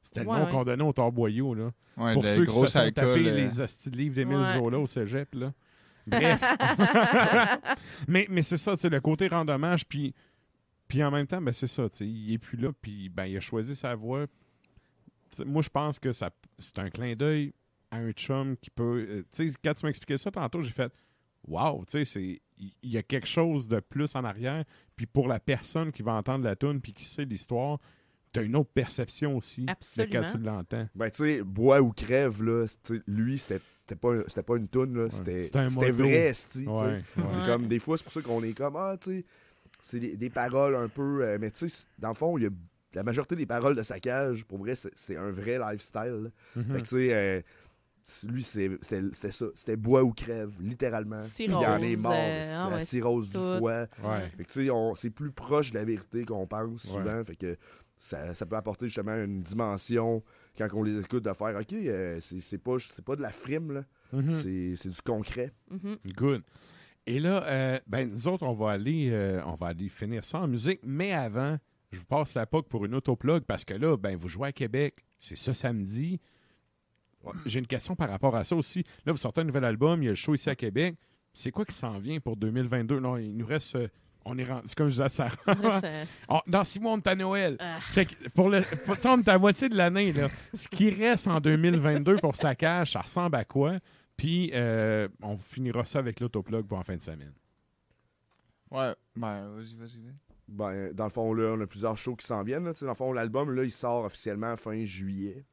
C'était 0.01 0.21
le 0.21 0.27
nom 0.27 0.45
ouais. 0.45 0.51
qu'on 0.51 0.63
donnait 0.63 0.83
au 0.83 0.93
Thor 0.93 1.11
Boyau. 1.11 1.53
Là. 1.53 1.71
Ouais, 1.97 2.13
pour 2.13 2.25
ceux 2.25 2.45
qui 2.45 2.57
se 2.57 2.67
sont 2.67 2.79
alcool, 2.79 2.93
tapés 2.93 3.27
euh, 3.27 3.35
les 3.35 3.59
hosties 3.59 3.89
de 3.89 3.97
livres 3.97 4.15
d'Émile 4.15 4.37
Ouais. 4.37 4.57
Zola 4.57 4.79
au 4.79 4.87
cégep. 4.87 5.33
Là. 5.35 5.53
Bref. 6.07 6.41
mais 8.07 8.27
mais 8.29 8.41
c'est 8.41 8.57
ça, 8.57 8.73
tu 8.75 8.81
sais, 8.81 8.89
le 8.89 9.01
côté 9.01 9.27
rend 9.27 9.47
hommage, 9.47 9.85
puis, 9.85 10.13
puis 10.87 11.03
en 11.03 11.11
même 11.11 11.27
temps, 11.27 11.41
ben, 11.41 11.51
c'est 11.51 11.67
ça, 11.67 11.89
tu 11.89 11.97
sais, 11.97 12.07
il 12.07 12.33
est 12.33 12.37
plus 12.37 12.57
là, 12.57 12.69
puis 12.81 13.09
ben, 13.09 13.25
il 13.25 13.35
a 13.35 13.41
choisi 13.41 13.75
sa 13.75 13.95
sais, 15.31 15.45
moi, 15.45 15.61
je 15.61 15.69
pense 15.69 15.99
que 15.99 16.13
ça, 16.13 16.29
c'est 16.57 16.79
un 16.79 16.89
clin 16.89 17.15
d'œil 17.15 17.53
à 17.91 17.97
un 17.97 18.11
chum 18.11 18.55
qui 18.57 18.69
peut. 18.69 19.05
euh, 19.09 19.21
tu 19.31 19.49
sais, 19.49 19.57
quand 19.63 19.73
tu 19.73 19.85
m'expliquais 19.85 20.17
ça 20.17 20.31
tantôt, 20.31 20.61
j'ai 20.61 20.71
fait 20.71 20.91
Wow, 21.47 21.85
tu 21.85 21.91
sais, 21.91 22.05
c'est- 22.05 22.41
il 22.57 22.73
y 22.89 22.97
a 22.97 23.03
quelque 23.03 23.27
chose 23.27 23.69
de 23.69 23.79
plus 23.79 24.13
en 24.15 24.25
arrière. 24.25 24.65
Puis 24.97 25.05
pour 25.05 25.29
la 25.29 25.39
personne 25.39 25.93
qui 25.93 26.01
va 26.01 26.11
entendre 26.13 26.43
la 26.43 26.57
tune 26.57 26.81
puis 26.81 26.91
qui 26.91 27.05
sait 27.05 27.23
l'histoire, 27.23 27.79
tu 28.33 28.39
as 28.41 28.43
une 28.43 28.55
autre 28.57 28.71
perception 28.73 29.37
aussi 29.37 29.65
de 29.65 30.03
quand 30.11 30.23
tu 30.31 30.37
l'entends. 30.39 30.89
Ben, 30.93 31.09
tu 31.09 31.17
sais, 31.23 31.41
bois 31.43 31.79
ou 31.81 31.93
crève, 31.93 32.43
là, 32.43 32.65
tu 32.83 32.97
sais, 32.97 33.03
lui, 33.07 33.37
c'était 33.37 33.61
c'était 33.87 33.95
pas, 34.01 34.17
c'était 34.27 34.43
pas 34.43 34.57
une 34.57 34.67
toune, 34.67 34.97
là, 34.97 35.09
c'était 35.09 35.43
motto. 35.87 35.93
vrai, 36.03 36.33
sais. 36.33 36.65
Ouais, 36.67 36.73
ouais. 36.81 37.03
C'est 37.15 37.21
Ouais. 37.39 37.45
comme, 37.45 37.67
des 37.67 37.79
fois, 37.79 37.95
c'est 37.97 38.03
pour 38.03 38.11
ça 38.11 38.21
qu'on 38.21 38.43
est 38.43 38.51
comme, 38.53 38.75
ah, 38.75 38.97
tu 38.99 39.11
sais, 39.19 39.25
c'est 39.81 39.99
des, 39.99 40.17
des 40.17 40.29
paroles 40.29 40.75
un 40.75 40.89
peu. 40.89 41.23
euh, 41.23 41.37
mais 41.39 41.49
tu 41.51 41.69
sais, 41.69 41.85
dans 41.97 42.09
le 42.09 42.15
fond, 42.15 42.37
il 42.37 42.43
y 42.43 42.47
a 42.47 42.49
la 42.93 43.03
majorité 43.03 43.37
des 43.37 43.45
paroles 43.45 43.75
de 43.75 43.83
Saccage, 43.83 44.43
pour 44.43 44.57
vrai, 44.57 44.75
c'est 44.75 44.91
c'est 44.95 45.15
un 45.15 45.29
vrai 45.31 45.57
lifestyle. 45.59 46.31
Mhm. 46.57 46.63
Fait 46.65 46.77
que, 46.79 46.83
tu 46.83 46.87
sais, 46.87 47.13
euh, 47.13 47.41
lui, 48.27 48.41
c'est- 48.43 48.77
ça. 48.81 49.45
C'était 49.55 49.75
bois 49.75 50.03
ou 50.03 50.13
crève, 50.13 50.51
littéralement. 50.59 51.19
Puis 51.19 51.29
Cirrhose, 51.29 51.61
Il 51.61 51.67
en 51.67 51.81
est 51.81 51.95
mort. 51.95 52.13
euh, 52.15 52.41
c'est 52.43 52.51
ah 52.53 52.67
la 52.69 52.75
ouais, 52.77 52.81
cirrhose 52.83 53.27
du 53.29 53.33
foie. 53.37 53.87
Ouais. 54.03 54.31
C'est 54.95 55.09
plus 55.09 55.31
proche 55.31 55.71
de 55.71 55.75
la 55.77 55.85
vérité 55.85 56.23
qu'on 56.25 56.47
pense 56.47 56.85
Ouais. 56.85 56.91
souvent. 56.91 57.23
Fait 57.25 57.35
que 57.35 57.57
ça, 57.97 58.33
ça 58.33 58.45
peut 58.45 58.55
apporter 58.55 58.87
justement 58.87 59.15
une 59.15 59.39
dimension 59.41 60.23
quand 60.57 60.67
on 60.73 60.83
les 60.83 60.99
écoute 60.99 61.23
de 61.23 61.33
faire 61.33 61.55
OK, 61.59 61.73
euh, 61.73 62.17
c'est 62.21 62.39
c'est 62.39 62.57
pas, 62.57 62.77
c'est 62.79 63.03
pas 63.03 63.15
de 63.15 63.21
la 63.21 63.31
frime, 63.31 63.71
là. 63.73 63.83
Mhm. 64.13 64.29
C'est 64.29 64.75
c'est 64.75 64.89
du 64.89 65.01
concret. 65.01 65.51
Mhm. 65.69 65.97
Good. 66.15 66.43
Et 67.07 67.19
là, 67.19 67.43
euh, 67.45 67.79
ben, 67.87 68.09
nous 68.09 68.27
autres, 68.27 68.43
on 68.45 68.53
va 68.53 68.71
aller 68.71 69.09
euh, 69.11 69.41
on 69.45 69.55
va 69.55 69.67
aller 69.67 69.89
finir 69.89 70.23
ça 70.25 70.39
en 70.39 70.47
musique, 70.47 70.79
mais 70.83 71.11
avant, 71.13 71.57
je 71.91 71.99
vous 71.99 72.05
passe 72.05 72.33
la 72.35 72.45
POC 72.45 72.67
pour 72.69 72.85
une 72.85 72.95
autoplug 72.95 73.43
parce 73.43 73.65
que 73.65 73.73
là, 73.73 73.97
ben, 73.97 74.15
vous 74.17 74.27
jouez 74.29 74.47
à 74.49 74.51
Québec, 74.51 75.05
c'est 75.19 75.35
ce 75.37 75.53
samedi. 75.53 76.19
Ouais. 77.23 77.33
J'ai 77.45 77.59
une 77.59 77.67
question 77.67 77.95
par 77.95 78.09
rapport 78.09 78.35
à 78.35 78.43
ça 78.43 78.55
aussi. 78.55 78.83
Là, 79.05 79.11
vous 79.11 79.17
sortez 79.17 79.41
un 79.41 79.45
nouvel 79.45 79.65
album, 79.65 80.01
il 80.01 80.05
y 80.05 80.07
a 80.07 80.11
le 80.11 80.15
show 80.15 80.33
ici 80.35 80.49
à 80.49 80.55
Québec. 80.55 80.95
C'est 81.33 81.51
quoi 81.51 81.65
qui 81.65 81.75
s'en 81.75 81.99
vient 81.99 82.19
pour 82.19 82.35
2022? 82.37 82.99
Non, 82.99 83.17
il 83.17 83.35
nous 83.35 83.45
reste. 83.45 83.75
euh, 83.75 83.87
on 84.25 84.37
est 84.37 84.43
rendu, 84.43 84.63
c'est 84.65 84.75
comme 84.77 84.87
je 84.87 84.91
disais 84.91 85.03
à 85.03 85.09
Sarah. 85.09 85.81
On- 86.27 86.41
dans 86.47 86.63
six 86.63 86.79
mois, 86.79 86.93
on 86.93 86.97
est 86.97 87.07
à 87.07 87.15
Noël. 87.15 87.55
Ah. 87.59 87.79
Fait 87.79 88.05
que 88.05 88.27
pour 88.29 88.49
le, 88.49 88.61
pour- 88.85 88.95
tu 88.95 89.01
sais, 89.03 89.07
on 89.09 89.19
est 89.19 89.27
à 89.29 89.37
moitié 89.37 89.69
de 89.69 89.75
l'année. 89.75 90.11
là. 90.13 90.29
Ce 90.53 90.67
qui 90.67 90.89
reste 90.89 91.27
en 91.27 91.39
2022 91.39 92.17
pour 92.17 92.35
sa 92.35 92.53
cage, 92.55 92.91
ça 92.93 93.01
ressemble 93.01 93.35
à 93.35 93.45
quoi? 93.45 93.77
Puis 94.17 94.51
euh, 94.53 95.07
on 95.21 95.37
finira 95.37 95.85
ça 95.85 95.99
avec 95.99 96.19
l'autoplug 96.19 96.65
pour 96.65 96.77
en 96.77 96.83
fin 96.83 96.95
de 96.97 97.01
semaine. 97.01 97.33
Ouais, 98.71 98.93
ben, 99.15 99.47
vas-y, 99.49 99.75
vas-y, 99.75 99.97
vas-y. 99.99 100.13
Ben, 100.49 100.91
dans 100.93 101.05
le 101.05 101.09
fond, 101.09 101.33
là, 101.33 101.53
on 101.57 101.61
a 101.61 101.67
plusieurs 101.67 101.95
shows 101.97 102.15
qui 102.15 102.25
s'en 102.25 102.43
viennent. 102.43 102.65
là. 102.65 102.73
Dans 102.81 102.87
le 102.87 102.93
fond, 102.95 103.13
l'album, 103.13 103.51
là, 103.53 103.63
il 103.63 103.71
sort 103.71 104.05
officiellement 104.05 104.55
fin 104.57 104.83
juillet. 104.83 105.45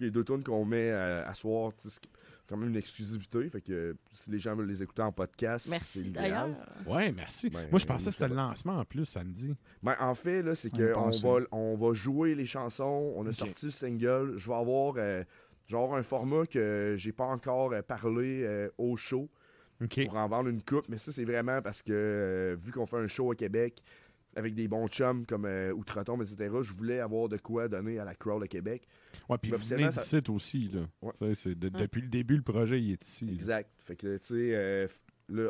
Les 0.00 0.10
deux 0.10 0.24
tunes 0.24 0.42
qu'on 0.44 0.64
met 0.64 0.90
à 0.90 1.32
soir, 1.34 1.72
c'est 1.78 2.00
quand 2.48 2.56
même 2.56 2.70
une 2.70 2.76
exclusivité. 2.76 3.48
Fait 3.48 3.60
que 3.60 3.96
si 4.12 4.30
les 4.30 4.38
gens 4.38 4.56
veulent 4.56 4.68
les 4.68 4.82
écouter 4.82 5.02
en 5.02 5.12
podcast, 5.12 5.66
c'est 5.66 5.70
Merci 5.70 6.02
l'idéal. 6.02 6.24
d'ailleurs. 6.52 6.86
Ouais, 6.86 7.12
merci. 7.12 7.48
Ben, 7.48 7.68
Moi, 7.70 7.78
je 7.78 7.86
pensais 7.86 8.06
que 8.06 8.12
c'était 8.12 8.28
le 8.28 8.34
lancement 8.34 8.78
en 8.78 8.84
plus 8.84 9.04
samedi. 9.04 9.54
Ben, 9.82 9.94
en 10.00 10.14
fait, 10.14 10.42
là, 10.42 10.54
c'est 10.54 10.70
qu'on 10.70 11.10
va, 11.10 11.38
on 11.52 11.76
va 11.76 11.92
jouer 11.92 12.34
les 12.34 12.46
chansons. 12.46 13.12
On 13.16 13.24
a 13.26 13.32
sorti 13.32 13.66
le 13.66 13.70
single. 13.70 14.34
Je 14.36 14.48
vais 14.48 14.56
avoir, 14.56 14.94
euh, 14.96 15.22
je 15.68 15.76
vais 15.76 15.82
avoir 15.82 15.98
un 15.98 16.02
format 16.02 16.44
que 16.46 16.96
j'ai 16.98 17.12
pas 17.12 17.26
encore 17.26 17.72
euh, 17.72 17.82
parlé 17.82 18.42
euh, 18.42 18.68
au 18.78 18.96
show 18.96 19.28
pour 20.08 20.16
en 20.16 20.28
vendre 20.28 20.48
une 20.48 20.62
coupe. 20.62 20.88
Mais 20.88 20.98
ça, 20.98 21.12
c'est 21.12 21.24
vraiment 21.24 21.62
parce 21.62 21.82
que 21.82 21.92
euh, 21.92 22.56
vu 22.60 22.72
qu'on 22.72 22.86
fait 22.86 22.98
un 22.98 23.06
show 23.06 23.30
à 23.30 23.36
Québec 23.36 23.80
avec 24.36 24.54
des 24.54 24.68
bons 24.68 24.86
chums 24.88 25.26
comme 25.26 25.44
euh, 25.44 25.72
Outre-Tombe, 25.72 26.22
etc., 26.22 26.50
je 26.62 26.72
voulais 26.72 27.00
avoir 27.00 27.28
de 27.28 27.36
quoi 27.36 27.68
donner 27.68 27.98
à 27.98 28.04
la 28.04 28.14
crowd 28.14 28.40
de 28.42 28.46
Québec. 28.46 28.86
Ouais, 29.28 29.36
puis 29.38 29.50
vous 29.50 29.56
venez 29.58 29.86
officiellement, 29.86 29.88
d'ici 29.88 30.30
aussi. 30.30 30.68
Là. 30.72 30.80
Ouais. 31.02 31.34
De- 31.54 31.68
depuis 31.68 32.02
le 32.02 32.08
début, 32.08 32.36
le 32.36 32.42
projet, 32.42 32.80
il 32.80 32.92
est 32.92 33.04
ici. 33.06 33.26
là. 33.26 33.32
Exact. 33.32 33.70
Fait 33.78 33.96
que, 33.96 34.16
tu 34.18 34.26
sais, 34.26 34.54
euh, 34.54 34.86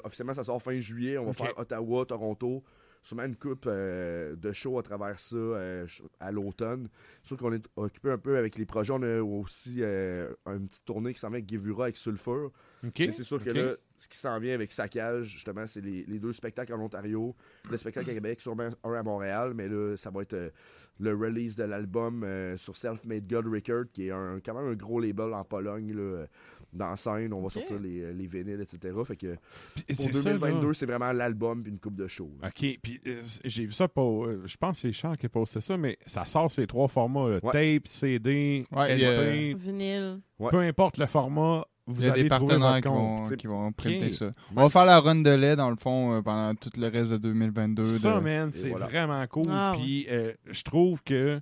officiellement, 0.05 0.35
ça 0.35 0.45
sort 0.45 0.61
fin 0.63 0.79
juillet. 0.81 1.19
On 1.19 1.27
va 1.27 1.33
faire 1.33 1.59
Ottawa, 1.59 2.05
Toronto. 2.07 2.63
sûrement 3.03 3.25
une 3.25 3.37
coupe 3.37 3.65
euh, 3.67 4.37
de 4.37 4.53
show 4.53 4.79
à 4.79 4.83
travers 4.83 5.19
ça 5.19 5.37
euh, 5.37 5.87
à 6.21 6.31
l'automne. 6.33 6.89
Sûr 7.23 7.37
qu'on 7.37 7.53
est 7.53 7.67
occupé 7.77 8.11
un 8.11 8.19
peu 8.19 8.37
avec 8.37 8.59
les 8.59 8.67
projets. 8.67 8.93
On 8.93 9.03
a 9.03 9.21
aussi 9.23 9.77
euh, 9.81 10.31
une 10.47 10.67
petite 10.69 10.85
tournée 10.85 11.13
qui 11.15 11.21
s'en 11.21 11.29
vient 11.29 11.39
avec 11.39 11.51
Gevura 11.51 11.85
avec 11.85 11.97
Sulfur. 11.97 12.51
Mais 12.83 13.11
c'est 13.13 13.23
sûr 13.23 13.43
que 13.43 13.51
là, 13.51 13.75
ce 13.99 14.09
qui 14.09 14.17
s'en 14.19 14.39
vient 14.39 14.55
avec 14.55 14.73
Saccage, 14.73 15.27
justement, 15.27 15.67
c'est 15.67 15.81
les, 15.83 16.05
les 16.09 16.19
deux 16.19 16.33
spectacles 16.33 16.73
en 16.73 16.81
Ontario, 16.81 17.35
le 17.71 17.77
spectacle 17.77 18.11
à 18.11 18.15
Québec, 18.15 18.41
sûrement 18.41 18.71
un 18.85 18.93
à 18.95 19.03
Montréal, 19.03 19.53
mais 19.55 19.69
là, 19.69 19.97
ça 19.97 20.11
va 20.11 20.23
être 20.23 20.33
euh, 20.35 20.51
le 20.99 21.15
release 21.15 21.57
de 21.57 21.65
l'album 21.65 22.23
euh, 22.25 22.57
sur 22.57 22.77
Self-Made 22.77 23.27
God 23.29 23.47
Record, 23.47 23.85
qui 23.93 24.07
est 24.07 24.11
un, 24.11 24.41
quand 24.45 24.55
même 24.55 24.71
un 24.73 24.75
gros 24.77 25.01
label 25.01 25.35
en 25.35 25.45
Pologne, 25.45 25.93
là, 25.95 26.25
dans 26.73 26.95
scène. 26.97 27.33
On 27.33 27.43
va 27.43 27.51
sortir 27.51 27.79
les, 27.81 28.01
euh, 28.01 28.13
les 28.13 28.27
vinyles, 28.27 28.61
etc. 28.61 28.95
Fait 29.05 29.17
que 29.17 29.35
pour 29.35 29.97
c'est 29.97 30.15
ça, 30.15 30.33
là. 30.33 30.39
2022, 30.39 30.73
c'est 30.73 30.87
vraiment 30.87 31.13
l'album 31.13 31.61
puis 31.63 31.71
une 31.73 31.79
coupe 31.81 31.97
de 31.97 32.07
show. 32.07 32.31
là. 32.41 32.49
OK, 32.49 32.79
puis 32.81 33.01
euh, 33.07 33.21
j'ai 33.45 33.67
vu 33.67 33.73
ça 33.73 33.89
pour. 33.89 34.25
euh, 34.27 34.43
je 34.47 34.57
pense 34.57 34.77
que 34.81 34.89
c'est 34.89 34.93
Charles 34.93 35.17
qui 35.19 35.27
a 35.27 35.29
posté 35.29 35.61
ça, 35.61 35.77
mais 35.77 35.99
ça 36.07 36.25
sort 36.25 36.51
ces 36.51 36.67
trois 36.67 36.89
formats 36.89 37.29
là, 37.29 37.41
Ouais. 37.43 37.77
tape, 37.79 37.89
CD, 37.89 38.65
Ouais, 38.73 38.97
LP. 38.97 39.59
Vinyle. 39.59 40.21
Ouais. 40.39 40.51
Peu 40.51 40.59
importe 40.61 40.97
le 40.99 41.07
format, 41.07 41.67
vous 41.93 42.03
Il 42.03 42.07
y 42.07 42.09
a 42.09 42.13
allez 42.13 42.23
des 42.25 42.29
partenaires 42.29 42.81
qui 42.81 42.89
vont, 42.89 43.23
qui 43.23 43.47
vont 43.47 43.73
printer 43.73 44.07
Ok. 44.07 44.13
ça. 44.13 44.31
On 44.51 44.55
va 44.63 44.67
c'est- 44.67 44.73
faire 44.73 44.87
la 44.87 45.01
run 45.01 45.17
de 45.17 45.31
lait, 45.31 45.57
dans 45.57 45.71
le 45.71 45.77
fond, 45.77 46.15
euh, 46.15 46.23
pendant 46.23 46.55
tout 46.55 46.71
le 46.77 46.87
reste 46.89 47.11
de 47.13 47.19
2022. 47.19 47.85
Ça, 47.87 48.15
de- 48.17 48.21
man, 48.21 48.51
c'est 48.51 48.69
voilà. 48.71 48.87
vraiment 48.87 49.27
cool. 49.27 49.45
Ah, 49.51 49.73
Puis 49.77 50.07
euh, 50.09 50.33
je 50.51 50.63
trouve 50.63 51.03
que 51.03 51.41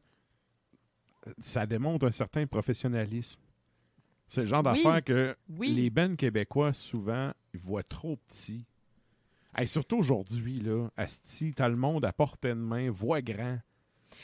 ça 1.38 1.66
démontre 1.66 2.06
un 2.06 2.12
certain 2.12 2.46
professionnalisme. 2.46 3.40
C'est 4.26 4.42
le 4.42 4.46
genre 4.46 4.62
Oui. 4.66 4.82
d'affaire 4.82 5.04
que 5.04 5.36
Oui. 5.48 5.72
les 5.72 5.90
bands 5.90 6.16
québécois, 6.16 6.72
souvent, 6.72 7.32
ils 7.54 7.60
voient 7.60 7.82
trop 7.82 8.16
petit. 8.28 8.64
Hey, 9.56 9.66
surtout 9.66 9.96
aujourd'hui, 9.98 10.60
là, 10.60 10.88
Asti, 10.96 11.52
t'as 11.54 11.68
le 11.68 11.76
monde 11.76 12.04
à 12.04 12.12
portée 12.12 12.50
de 12.50 12.54
main, 12.54 12.90
voix 12.90 13.22
grand. 13.22 13.58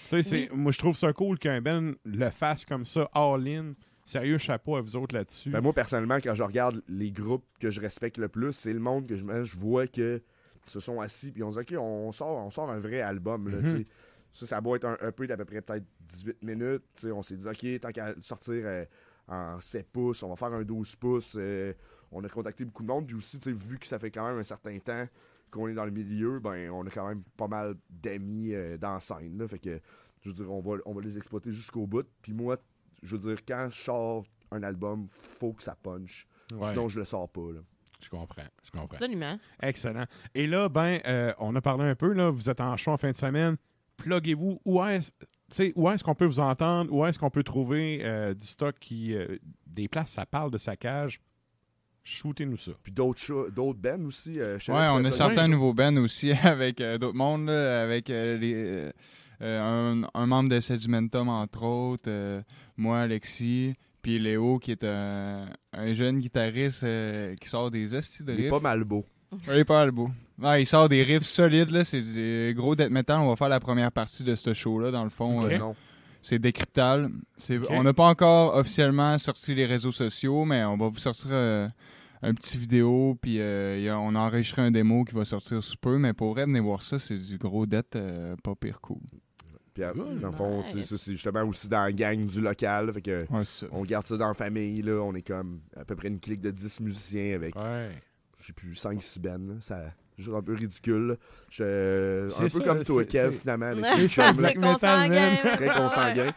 Tu 0.04 0.08
sais, 0.08 0.22
c'est- 0.22 0.50
moi, 0.52 0.72
je 0.72 0.78
trouve 0.78 0.96
ça 0.96 1.12
cool 1.12 1.38
qu'un 1.38 1.60
band 1.60 1.92
le 2.04 2.30
fasse 2.30 2.64
comme 2.64 2.84
ça, 2.84 3.08
all-in. 3.12 3.72
Sérieux, 4.04 4.38
chapeau 4.38 4.76
à 4.76 4.80
vous 4.82 4.96
autres 4.96 5.14
là-dessus. 5.14 5.50
Ben, 5.50 5.60
moi, 5.60 5.72
personnellement, 5.72 6.16
quand 6.16 6.34
je 6.34 6.42
regarde 6.42 6.82
les 6.88 7.10
groupes 7.10 7.46
que 7.58 7.70
je 7.70 7.80
respecte 7.80 8.18
le 8.18 8.28
plus, 8.28 8.52
c'est 8.52 8.72
le 8.72 8.80
monde 8.80 9.06
que 9.06 9.16
je, 9.16 9.24
je 9.42 9.56
vois 9.58 9.86
que 9.86 10.22
se 10.66 10.80
sont 10.80 11.00
assis 11.00 11.30
puis 11.32 11.42
on 11.42 11.50
dit 11.50 11.58
OK, 11.58 11.74
on 11.78 12.10
sort, 12.12 12.36
on 12.44 12.50
sort 12.50 12.70
un 12.70 12.78
vrai 12.78 13.00
album. 13.00 13.48
Là, 13.48 13.58
Mhm. 13.58 13.84
Ça, 14.32 14.46
ça 14.46 14.60
doit 14.60 14.76
être 14.76 14.84
un 14.86 14.96
EP 15.08 15.26
d'à 15.28 15.36
peu 15.36 15.44
près 15.44 15.60
peut-être 15.60 15.84
18 16.00 16.42
minutes. 16.42 16.82
tu 16.96 17.02
sais. 17.02 17.12
on 17.12 17.22
s'est 17.22 17.36
dit 17.36 17.46
OK, 17.46 17.80
tant 17.80 17.92
qu'à 17.92 18.14
sortir 18.20 18.62
euh, 18.66 18.84
en 19.28 19.60
7 19.60 19.88
pouces, 19.92 20.22
on 20.24 20.28
va 20.30 20.36
faire 20.36 20.52
un 20.52 20.64
12 20.64 20.96
pouces. 20.96 21.34
euh, 21.38 21.72
on 22.10 22.22
a 22.24 22.28
contacté 22.28 22.64
beaucoup 22.64 22.82
de 22.82 22.88
monde. 22.88 23.06
Puis 23.06 23.14
aussi, 23.16 23.38
tu 23.38 23.44
sais, 23.44 23.52
vu 23.52 23.78
que 23.78 23.86
ça 23.86 23.98
fait 23.98 24.10
quand 24.10 24.26
même 24.26 24.38
un 24.38 24.42
certain 24.42 24.76
temps 24.80 25.06
qu'on 25.50 25.68
est 25.68 25.74
dans 25.74 25.84
le 25.84 25.92
milieu, 25.92 26.40
ben 26.40 26.68
on 26.70 26.84
a 26.84 26.90
quand 26.90 27.06
même 27.08 27.22
pas 27.36 27.46
mal 27.46 27.76
d'amis 27.88 28.54
euh, 28.54 28.76
dans 28.76 28.94
la 28.94 29.00
scène. 29.00 29.38
là. 29.38 29.46
fait 29.46 29.58
que 29.60 29.80
je 30.22 30.30
veux 30.30 30.34
dire, 30.34 30.50
on 30.50 30.60
va, 30.60 30.78
on 30.84 30.92
va 30.94 31.00
les 31.00 31.16
exploiter 31.16 31.52
jusqu'au 31.52 31.86
bout. 31.86 32.06
Puis 32.22 32.32
moi, 32.32 32.56
je 33.04 33.16
veux 33.16 33.34
dire, 33.34 33.44
quand 33.46 33.68
je 33.70 33.80
sors 33.80 34.24
un 34.50 34.62
album, 34.62 35.06
faut 35.10 35.52
que 35.52 35.62
ça 35.62 35.76
punch. 35.82 36.26
Ouais, 36.52 36.68
Sinon, 36.70 36.88
je 36.88 36.98
le 36.98 37.04
sors 37.04 37.28
pas. 37.28 37.52
Là. 37.52 37.60
je 38.00 38.08
comprends. 38.08 38.42
Je 38.64 38.70
comprends. 38.70 38.96
Absolument. 38.96 39.38
Excellent. 39.62 40.04
Et 40.34 40.46
là, 40.46 40.68
ben, 40.68 41.00
euh, 41.06 41.32
on 41.38 41.54
a 41.56 41.60
parlé 41.60 41.84
un 41.84 41.94
peu, 41.94 42.12
là, 42.12 42.30
vous 42.30 42.50
êtes 42.50 42.60
en 42.60 42.76
show 42.76 42.90
en 42.92 42.96
fin 42.96 43.10
de 43.10 43.16
semaine. 43.16 43.56
Pluguez-vous. 43.96 44.60
Où 44.64 44.82
est-ce 44.84 45.10
tu 45.50 45.56
sais, 45.56 45.72
où 45.76 45.88
est-ce 45.90 46.02
qu'on 46.02 46.14
peut 46.14 46.24
vous 46.24 46.40
entendre? 46.40 46.90
Où 46.92 47.04
est-ce 47.06 47.18
qu'on 47.18 47.30
peut 47.30 47.42
trouver 47.44 48.00
euh, 48.02 48.32
du 48.34 48.44
stock 48.46 48.74
qui. 48.80 49.14
euh, 49.14 49.36
des 49.66 49.88
places, 49.88 50.10
ça 50.10 50.24
parle 50.26 50.50
de 50.50 50.58
saccage. 50.58 51.20
Shootez-nous 52.02 52.56
ça. 52.58 52.72
Puis 52.82 52.92
d'autres 52.92 53.50
d'autres 53.50 53.78
bands 53.78 54.04
aussi. 54.04 54.38
euh, 54.40 54.58
Ouais, 54.68 54.86
on 54.92 55.04
a 55.04 55.10
certains 55.10 55.42
Ouais. 55.42 55.48
nouveaux 55.48 55.72
bands 55.74 55.96
aussi 55.96 56.32
avec 56.42 56.80
euh, 56.80 56.98
d'autres 56.98 57.16
mondes, 57.16 57.46
là, 57.46 57.82
avec 57.82 58.10
euh, 58.10 58.36
les, 58.36 58.90
un, 59.40 60.02
un 60.14 60.26
membre 60.26 60.50
de 60.50 60.60
Sedimentum, 60.60 61.28
entre 61.28 61.62
autres, 61.62 62.04
euh, 62.08 62.42
moi, 62.76 63.00
Alexis, 63.00 63.74
puis 64.02 64.18
Léo, 64.18 64.58
qui 64.58 64.70
est 64.72 64.84
un, 64.84 65.46
un 65.72 65.94
jeune 65.94 66.18
guitariste 66.20 66.84
euh, 66.84 67.34
qui 67.36 67.48
sort 67.48 67.70
des 67.70 67.94
hosties 67.94 68.22
de 68.24 68.32
Il 68.32 68.38
est 68.40 68.42
riffs. 68.42 68.50
pas 68.50 68.60
mal 68.60 68.84
beau. 68.84 69.04
Il 69.48 69.54
est 69.54 69.64
pas 69.64 69.80
mal 69.80 69.90
beau. 69.90 70.10
Ouais, 70.40 70.62
il 70.62 70.66
sort 70.66 70.88
des 70.88 71.02
riffs 71.02 71.24
solides, 71.26 71.70
là, 71.70 71.84
c'est 71.84 72.00
du 72.02 72.54
gros 72.56 72.76
death 72.76 72.90
metal. 72.90 73.20
On 73.20 73.28
va 73.28 73.36
faire 73.36 73.48
la 73.48 73.60
première 73.60 73.90
partie 73.92 74.22
de 74.24 74.34
ce 74.36 74.52
show-là, 74.54 74.90
dans 74.90 75.04
le 75.04 75.10
fond. 75.10 75.44
Euh, 75.44 75.58
c'est 76.22 76.38
décryptal. 76.38 77.10
On 77.70 77.82
n'a 77.82 77.92
pas 77.92 78.06
encore 78.06 78.54
officiellement 78.56 79.18
sorti 79.18 79.54
les 79.54 79.66
réseaux 79.66 79.92
sociaux, 79.92 80.44
mais 80.44 80.64
on 80.64 80.76
va 80.76 80.88
vous 80.88 80.98
sortir 80.98 81.28
euh, 81.32 81.68
un 82.22 82.32
petit 82.34 82.56
vidéo, 82.58 83.18
puis 83.20 83.40
euh, 83.40 83.76
il 83.78 83.84
y 83.84 83.88
a- 83.88 83.98
on 83.98 84.14
a 84.14 84.18
enregistré 84.20 84.62
un 84.62 84.70
démo 84.70 85.04
qui 85.04 85.14
va 85.14 85.24
sortir 85.24 85.62
sous 85.62 85.76
peu, 85.76 85.98
mais 85.98 86.12
pour 86.14 86.32
vrai, 86.32 86.44
venez 86.46 86.60
voir 86.60 86.82
ça, 86.82 86.98
c'est 86.98 87.18
du 87.18 87.36
gros 87.38 87.66
dette 87.66 87.96
euh, 87.96 88.34
pas 88.42 88.54
pire 88.54 88.80
cool. 88.80 89.02
Puis, 89.74 89.82
euh, 89.82 89.92
dans 90.20 90.30
le 90.30 90.36
fond, 90.36 90.62
Nice. 90.74 90.86
ça, 90.86 90.96
c'est 90.96 91.12
justement 91.12 91.42
aussi 91.42 91.68
dans 91.68 91.82
la 91.82 91.90
gang 91.92 92.24
du 92.24 92.40
local. 92.40 92.92
Fait 92.92 93.02
que 93.02 93.26
Ouais, 93.32 93.42
on 93.72 93.82
garde 93.82 94.06
ça 94.06 94.16
dans 94.16 94.28
la 94.28 94.34
famille. 94.34 94.80
Là. 94.82 95.00
On 95.02 95.14
est 95.14 95.26
comme 95.26 95.60
à 95.76 95.84
peu 95.84 95.96
près 95.96 96.08
une 96.08 96.20
clique 96.20 96.40
de 96.40 96.50
10 96.52 96.80
musiciens 96.80 97.34
avec, 97.34 97.56
Ouais. 97.56 97.90
je 98.40 98.46
sais 98.46 98.52
plus, 98.52 98.74
5-6 98.74 99.18
bands. 99.20 99.38
là. 99.38 99.54
Ça 99.60 99.92
un 100.34 100.42
peu 100.42 100.54
ridicule. 100.54 101.18
Je- 101.50 102.28
C'est 102.30 102.40
un 102.40 102.42
peu 102.44 102.48
ça, 102.50 102.60
comme 102.64 102.82
toi, 102.84 103.04
Kev, 103.04 103.32
finalement. 103.32 103.66
Avec 103.66 103.84
C'est 104.10 104.32
black 104.32 104.56
metal, 104.58 105.10
très 105.56 105.68
consanguin. 105.68 106.32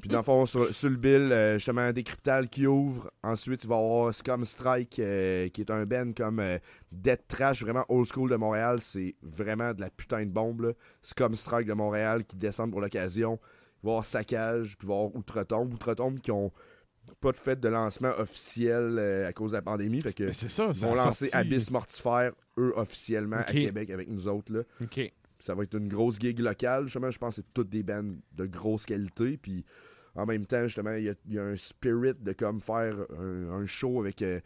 Puis 0.00 0.08
dans 0.08 0.18
le 0.18 0.24
fond, 0.24 0.46
sur, 0.46 0.74
sur 0.74 0.88
le 0.88 0.96
bill, 0.96 1.30
euh, 1.32 1.54
justement, 1.58 1.92
Décryptal 1.92 2.48
qui 2.48 2.66
ouvre. 2.66 3.10
Ensuite, 3.22 3.64
il 3.64 3.68
va 3.68 3.76
y 3.76 3.78
avoir 3.78 4.14
Scum 4.14 4.44
Strike, 4.44 4.98
euh, 4.98 5.48
qui 5.48 5.60
est 5.60 5.70
un 5.70 5.84
band 5.84 6.10
comme 6.16 6.40
euh, 6.40 6.58
Death 6.90 7.22
Trash, 7.28 7.62
vraiment 7.62 7.84
old 7.88 8.06
school 8.06 8.30
de 8.30 8.36
Montréal. 8.36 8.78
C'est 8.80 9.14
vraiment 9.22 9.72
de 9.74 9.80
la 9.80 9.90
putain 9.90 10.24
de 10.24 10.30
bombe. 10.30 10.62
Là. 10.62 10.72
Scum 11.02 11.34
Strike 11.34 11.66
de 11.66 11.74
Montréal 11.74 12.24
qui 12.24 12.36
descend 12.36 12.70
pour 12.70 12.80
l'occasion. 12.80 13.38
Il 13.82 13.86
va 13.86 13.90
y 13.90 13.92
avoir 13.92 14.04
Saccage, 14.04 14.76
puis 14.78 14.86
il 14.86 14.88
va 14.88 14.94
y 14.94 14.98
avoir 14.98 15.16
Outre-Tombe. 15.16 15.72
Outre-Tombe 15.74 16.18
qui 16.20 16.30
ont 16.30 16.50
pas 17.20 17.32
de 17.32 17.36
fête 17.36 17.60
de 17.60 17.68
lancement 17.68 18.12
officiel 18.18 18.96
euh, 18.98 19.28
à 19.28 19.32
cause 19.32 19.50
de 19.52 19.56
la 19.56 19.62
pandémie. 19.62 20.00
Fait 20.00 20.12
que 20.12 20.24
Mais 20.24 20.32
c'est 20.34 20.48
ça. 20.50 20.70
ils 20.74 20.80
vont 20.80 20.94
lancer 20.94 21.26
sorti. 21.26 21.36
Abyss 21.36 21.70
Mortifère, 21.70 22.32
eux, 22.58 22.72
officiellement 22.76 23.36
à. 23.36 23.44
Québec 23.44 23.90
avec 23.90 24.08
nous 24.08 24.26
autres. 24.28 24.52
Là. 24.52 24.60
OK. 24.82 25.12
Ça 25.38 25.54
va 25.54 25.62
être 25.62 25.76
une 25.76 25.88
grosse 25.88 26.18
gig 26.18 26.38
locale. 26.38 26.84
Justement, 26.84 27.10
je 27.10 27.18
pense 27.18 27.36
que 27.36 27.42
c'est 27.42 27.52
toutes 27.54 27.70
des 27.70 27.82
bands 27.82 28.02
de 28.36 28.46
grosse 28.46 28.84
qualité. 28.86 29.36
Puis 29.36 29.64
en 30.14 30.26
même 30.26 30.44
temps, 30.46 30.62
justement, 30.64 30.92
il 30.94 31.04
y 31.04 31.08
a, 31.08 31.14
il 31.28 31.34
y 31.34 31.38
a 31.38 31.44
un 31.44 31.56
spirit 31.56 32.14
de 32.20 32.32
comme 32.32 32.60
faire 32.60 32.94
un, 33.18 33.50
un 33.50 33.66
show 33.66 34.00
avec. 34.00 34.22
euh, 34.22 34.40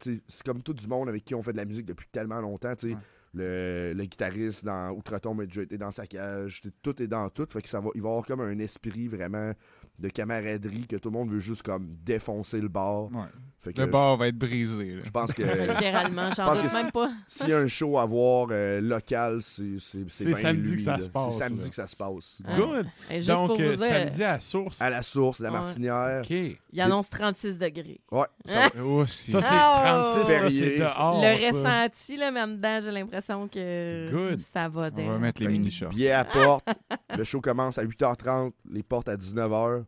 c'est 0.00 0.42
comme 0.44 0.62
tout 0.62 0.74
du 0.74 0.86
monde 0.86 1.08
avec 1.08 1.24
qui 1.24 1.34
on 1.34 1.42
fait 1.42 1.52
de 1.52 1.56
la 1.56 1.64
musique 1.64 1.86
depuis 1.86 2.06
tellement 2.12 2.40
longtemps. 2.40 2.74
tu 2.74 2.88
sais. 2.90 2.94
Ouais. 2.94 3.00
Le, 3.36 3.92
le 3.96 4.04
guitariste 4.04 4.64
dans 4.64 4.90
Outre-Tombe 4.92 5.40
a 5.40 5.46
déjà 5.46 5.62
été 5.62 5.76
dans 5.78 5.90
sa 5.90 6.06
cage. 6.06 6.62
Tout 6.82 7.02
est 7.02 7.08
dans 7.08 7.28
tout. 7.30 7.46
Fait 7.50 7.62
que 7.62 7.68
ça 7.68 7.80
va, 7.80 7.90
il 7.94 8.00
va 8.02 8.08
y 8.08 8.10
avoir 8.10 8.24
comme 8.26 8.40
un 8.40 8.58
esprit 8.60 9.08
vraiment 9.08 9.52
de 9.98 10.08
camaraderie 10.08 10.86
que 10.86 10.96
tout 10.96 11.10
le 11.10 11.18
monde 11.18 11.30
veut 11.30 11.38
juste 11.38 11.62
comme 11.62 11.96
défoncer 12.04 12.60
le 12.60 12.68
bar. 12.68 13.08
Fait 13.64 13.72
que 13.72 13.80
Le 13.80 13.86
bar 13.86 14.16
va 14.18 14.28
être 14.28 14.36
brisé. 14.36 14.84
là. 14.96 15.00
je 15.04 15.10
pense 15.10 15.32
que 15.32 15.42
Littéralement, 15.72 16.30
j'en 16.36 16.54
doute 16.54 16.72
même 16.72 16.90
pas. 16.92 17.10
s'il 17.26 17.48
y 17.48 17.52
a 17.54 17.58
un 17.58 17.66
show 17.66 17.98
à 17.98 18.04
voir 18.04 18.48
euh, 18.50 18.80
local, 18.80 19.38
c'est 19.42 19.78
c'est 19.78 20.34
samedi 20.34 20.70
lui, 20.70 20.76
que 20.76 20.82
ça 20.82 20.96
là. 20.98 21.00
se 21.02 21.08
passe, 21.08 21.32
C'est 21.34 21.44
samedi 21.44 21.62
là. 21.64 21.68
que 21.70 21.74
ça 21.74 21.86
se 21.86 21.96
passe. 21.96 22.42
Ah. 22.46 22.56
Good. 22.56 22.86
Et 23.10 23.16
juste 23.16 23.28
Donc, 23.28 23.46
pour 23.48 23.60
euh, 23.60 23.70
vous 23.70 23.76
dire, 23.76 23.86
samedi 23.86 24.22
à 24.24 24.32
la 24.34 24.40
source. 24.40 24.82
À 24.82 24.90
la 24.90 25.02
source, 25.02 25.40
la 25.40 25.50
Ouais. 25.50 25.58
martinière. 25.58 26.20
OK. 26.24 26.30
il 26.72 26.80
annonce 26.80 27.08
36 27.08 27.58
degrés. 27.58 28.00
Ouais. 28.12 28.26
ça 28.44 28.60
va- 28.60 28.70
Oh. 28.84 29.06
Ça, 29.06 29.40
c'est 29.42 29.54
Oh! 29.54 30.02
36, 30.42 30.78
ça, 30.78 30.84
dehors. 30.84 31.22
le 31.22 31.46
ressenti, 31.52 32.16
là, 32.16 32.30
mais 32.30 32.40
en 32.42 32.48
dedans, 32.48 32.80
j'ai 32.82 32.90
l'impression 32.90 33.48
que 33.48 34.10
Good. 34.10 34.40
ça 34.42 34.68
va 34.68 34.90
On 34.96 35.08
va 35.08 35.18
mettre 35.18 35.40
les 35.40 35.48
mini-shorts. 35.48 35.88
Billet 35.90 36.12
à 36.12 36.24
porte. 36.24 36.66
le 37.16 37.24
show 37.24 37.40
commence 37.40 37.78
à 37.78 37.84
8h30, 37.84 38.52
les 38.70 38.82
portes 38.82 39.08
à 39.08 39.16
19h. 39.16 39.84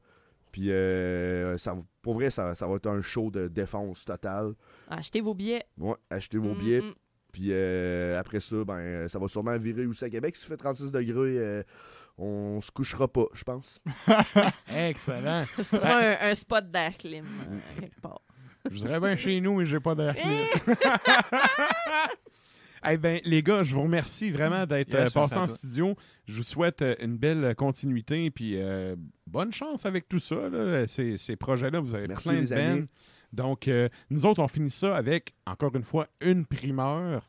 Puis, 0.56 0.70
euh, 0.70 1.58
ça, 1.58 1.76
pour 2.00 2.14
vrai, 2.14 2.30
ça, 2.30 2.54
ça 2.54 2.66
va 2.66 2.76
être 2.76 2.86
un 2.86 3.02
show 3.02 3.30
de 3.30 3.46
défense 3.46 4.06
totale. 4.06 4.54
Achetez 4.88 5.20
vos 5.20 5.34
billets. 5.34 5.64
Ouais, 5.76 5.96
achetez 6.08 6.38
vos 6.38 6.54
Mm, 6.54 6.58
billets. 6.58 6.80
mm. 6.80 6.94
Puis 7.30 7.48
euh, 7.50 8.18
après 8.18 8.40
ça, 8.40 8.56
ben, 8.64 9.06
ça 9.06 9.18
va 9.18 9.28
sûrement 9.28 9.58
virer 9.58 9.84
aussi 9.84 10.02
à 10.06 10.08
Québec. 10.08 10.34
S'il 10.34 10.48
fait 10.48 10.56
36 10.56 10.92
degrés, 10.92 11.36
euh, 11.38 11.62
on 12.16 12.58
se 12.62 12.70
couchera 12.70 13.06
pas, 13.06 13.26
je 13.34 13.44
pense. 13.44 13.82
Excellent. 14.74 15.44
Ce 15.54 15.62
sera 15.62 15.98
un, 15.98 16.30
un 16.30 16.34
spot 16.34 16.70
d'air 16.70 16.96
clim, 16.96 17.26
euh, 17.26 17.58
quelque 17.78 18.00
part. 18.00 18.22
Je 18.70 18.78
dirais 18.78 18.98
bien 18.98 19.14
chez 19.14 19.38
nous, 19.42 19.56
mais 19.58 19.66
j'ai 19.66 19.78
pas 19.80 19.94
d'air 19.94 20.14
clim. 20.16 20.74
Eh 22.90 22.96
ben, 22.96 23.20
les 23.24 23.42
gars, 23.42 23.62
je 23.62 23.74
vous 23.74 23.82
remercie 23.82 24.30
vraiment 24.30 24.66
d'être 24.66 24.92
Yes, 24.92 25.16
euh, 25.16 25.20
à 25.20 25.38
en 25.42 25.46
studio. 25.46 25.96
Je 26.26 26.36
vous 26.36 26.42
souhaite 26.42 26.82
euh, 26.82 26.94
une 27.00 27.16
belle 27.16 27.54
continuité 27.56 28.30
puis 28.30 28.52
euh, 28.56 28.96
bonne 29.26 29.52
chance 29.52 29.86
avec 29.86 30.08
tout 30.08 30.20
ça. 30.20 30.48
là. 30.48 30.86
Ces, 30.86 31.18
ces 31.18 31.36
projets-là, 31.36 31.80
vous 31.80 31.94
avez 31.94 32.08
Merci, 32.08 32.28
plein 32.28 32.76
de. 32.76 32.86
Donc, 33.32 33.68
euh, 33.68 33.88
nous 34.10 34.24
autres, 34.24 34.42
on 34.42 34.48
finit 34.48 34.70
ça 34.70 34.96
avec, 34.96 35.34
encore 35.46 35.74
une 35.76 35.82
fois, 35.82 36.08
une 36.20 36.46
primeur. 36.46 37.28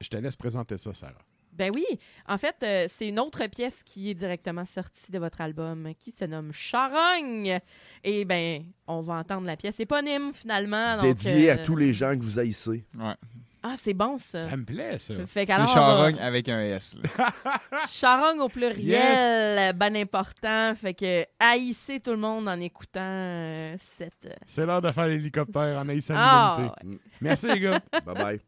Je 0.00 0.08
te 0.08 0.16
laisse 0.16 0.36
présenter 0.36 0.78
ça, 0.78 0.94
Sarah. 0.94 1.14
Ben 1.52 1.70
oui, 1.74 1.84
en 2.26 2.38
fait, 2.38 2.56
euh, 2.62 2.86
c'est 2.88 3.08
une 3.08 3.18
autre 3.20 3.44
pièce 3.48 3.82
qui 3.84 4.08
est 4.08 4.14
directement 4.14 4.64
sortie 4.64 5.10
de 5.12 5.18
votre 5.18 5.42
album, 5.42 5.90
qui 5.98 6.10
se 6.10 6.24
nomme 6.24 6.52
Charogne. 6.54 7.58
Et 8.02 8.24
ben, 8.24 8.64
on 8.86 9.02
va 9.02 9.14
entendre 9.14 9.46
la 9.46 9.56
pièce 9.58 9.78
éponyme 9.78 10.32
finalement. 10.32 10.94
donc, 10.96 11.02
Dédié 11.02 11.50
euh, 11.50 11.54
à 11.54 11.58
tous 11.58 11.76
les 11.76 11.92
gens 11.92 12.16
que 12.16 12.22
vous 12.22 12.38
haïssez. 12.38 12.86
Ouais. 12.98 13.14
Ah, 13.62 13.74
c'est 13.76 13.92
bon, 13.92 14.16
ça. 14.16 14.48
Ça 14.48 14.56
me 14.56 14.64
plaît, 14.64 14.98
ça. 14.98 15.14
Fait 15.26 15.44
qu'alors, 15.44 15.66
va- 15.66 15.74
charogne 15.74 16.18
avec 16.18 16.48
un 16.48 16.60
S. 16.60 16.96
charogne 17.88 18.40
au 18.40 18.48
pluriel, 18.48 19.74
ben 19.76 19.94
important. 19.96 20.74
Fait 20.74 20.94
que 20.94 21.26
haïssez 21.38 22.00
tout 22.00 22.12
le 22.12 22.16
monde 22.16 22.48
en 22.48 22.58
écoutant 22.58 23.00
euh, 23.02 23.76
cette... 23.98 24.24
euh, 24.26 24.34
C'est 24.46 24.64
l'heure 24.64 24.80
de 24.80 24.90
faire 24.92 25.06
l'hélicoptère 25.06 25.78
en 25.78 25.88
haïssant 25.90 26.14
Ah, 26.16 26.56
l'humanité. 26.82 27.04
Merci, 27.20 27.46
les 27.48 27.60
gars. 27.60 27.80
Bye 28.06 28.14
bye. 28.14 28.40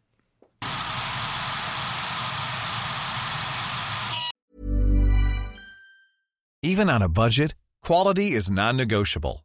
Even 6.62 6.88
on 6.88 7.03
a 7.03 7.09
budget, 7.09 7.55
quality 7.83 8.33
is 8.35 8.51
non-negotiable. 8.51 9.44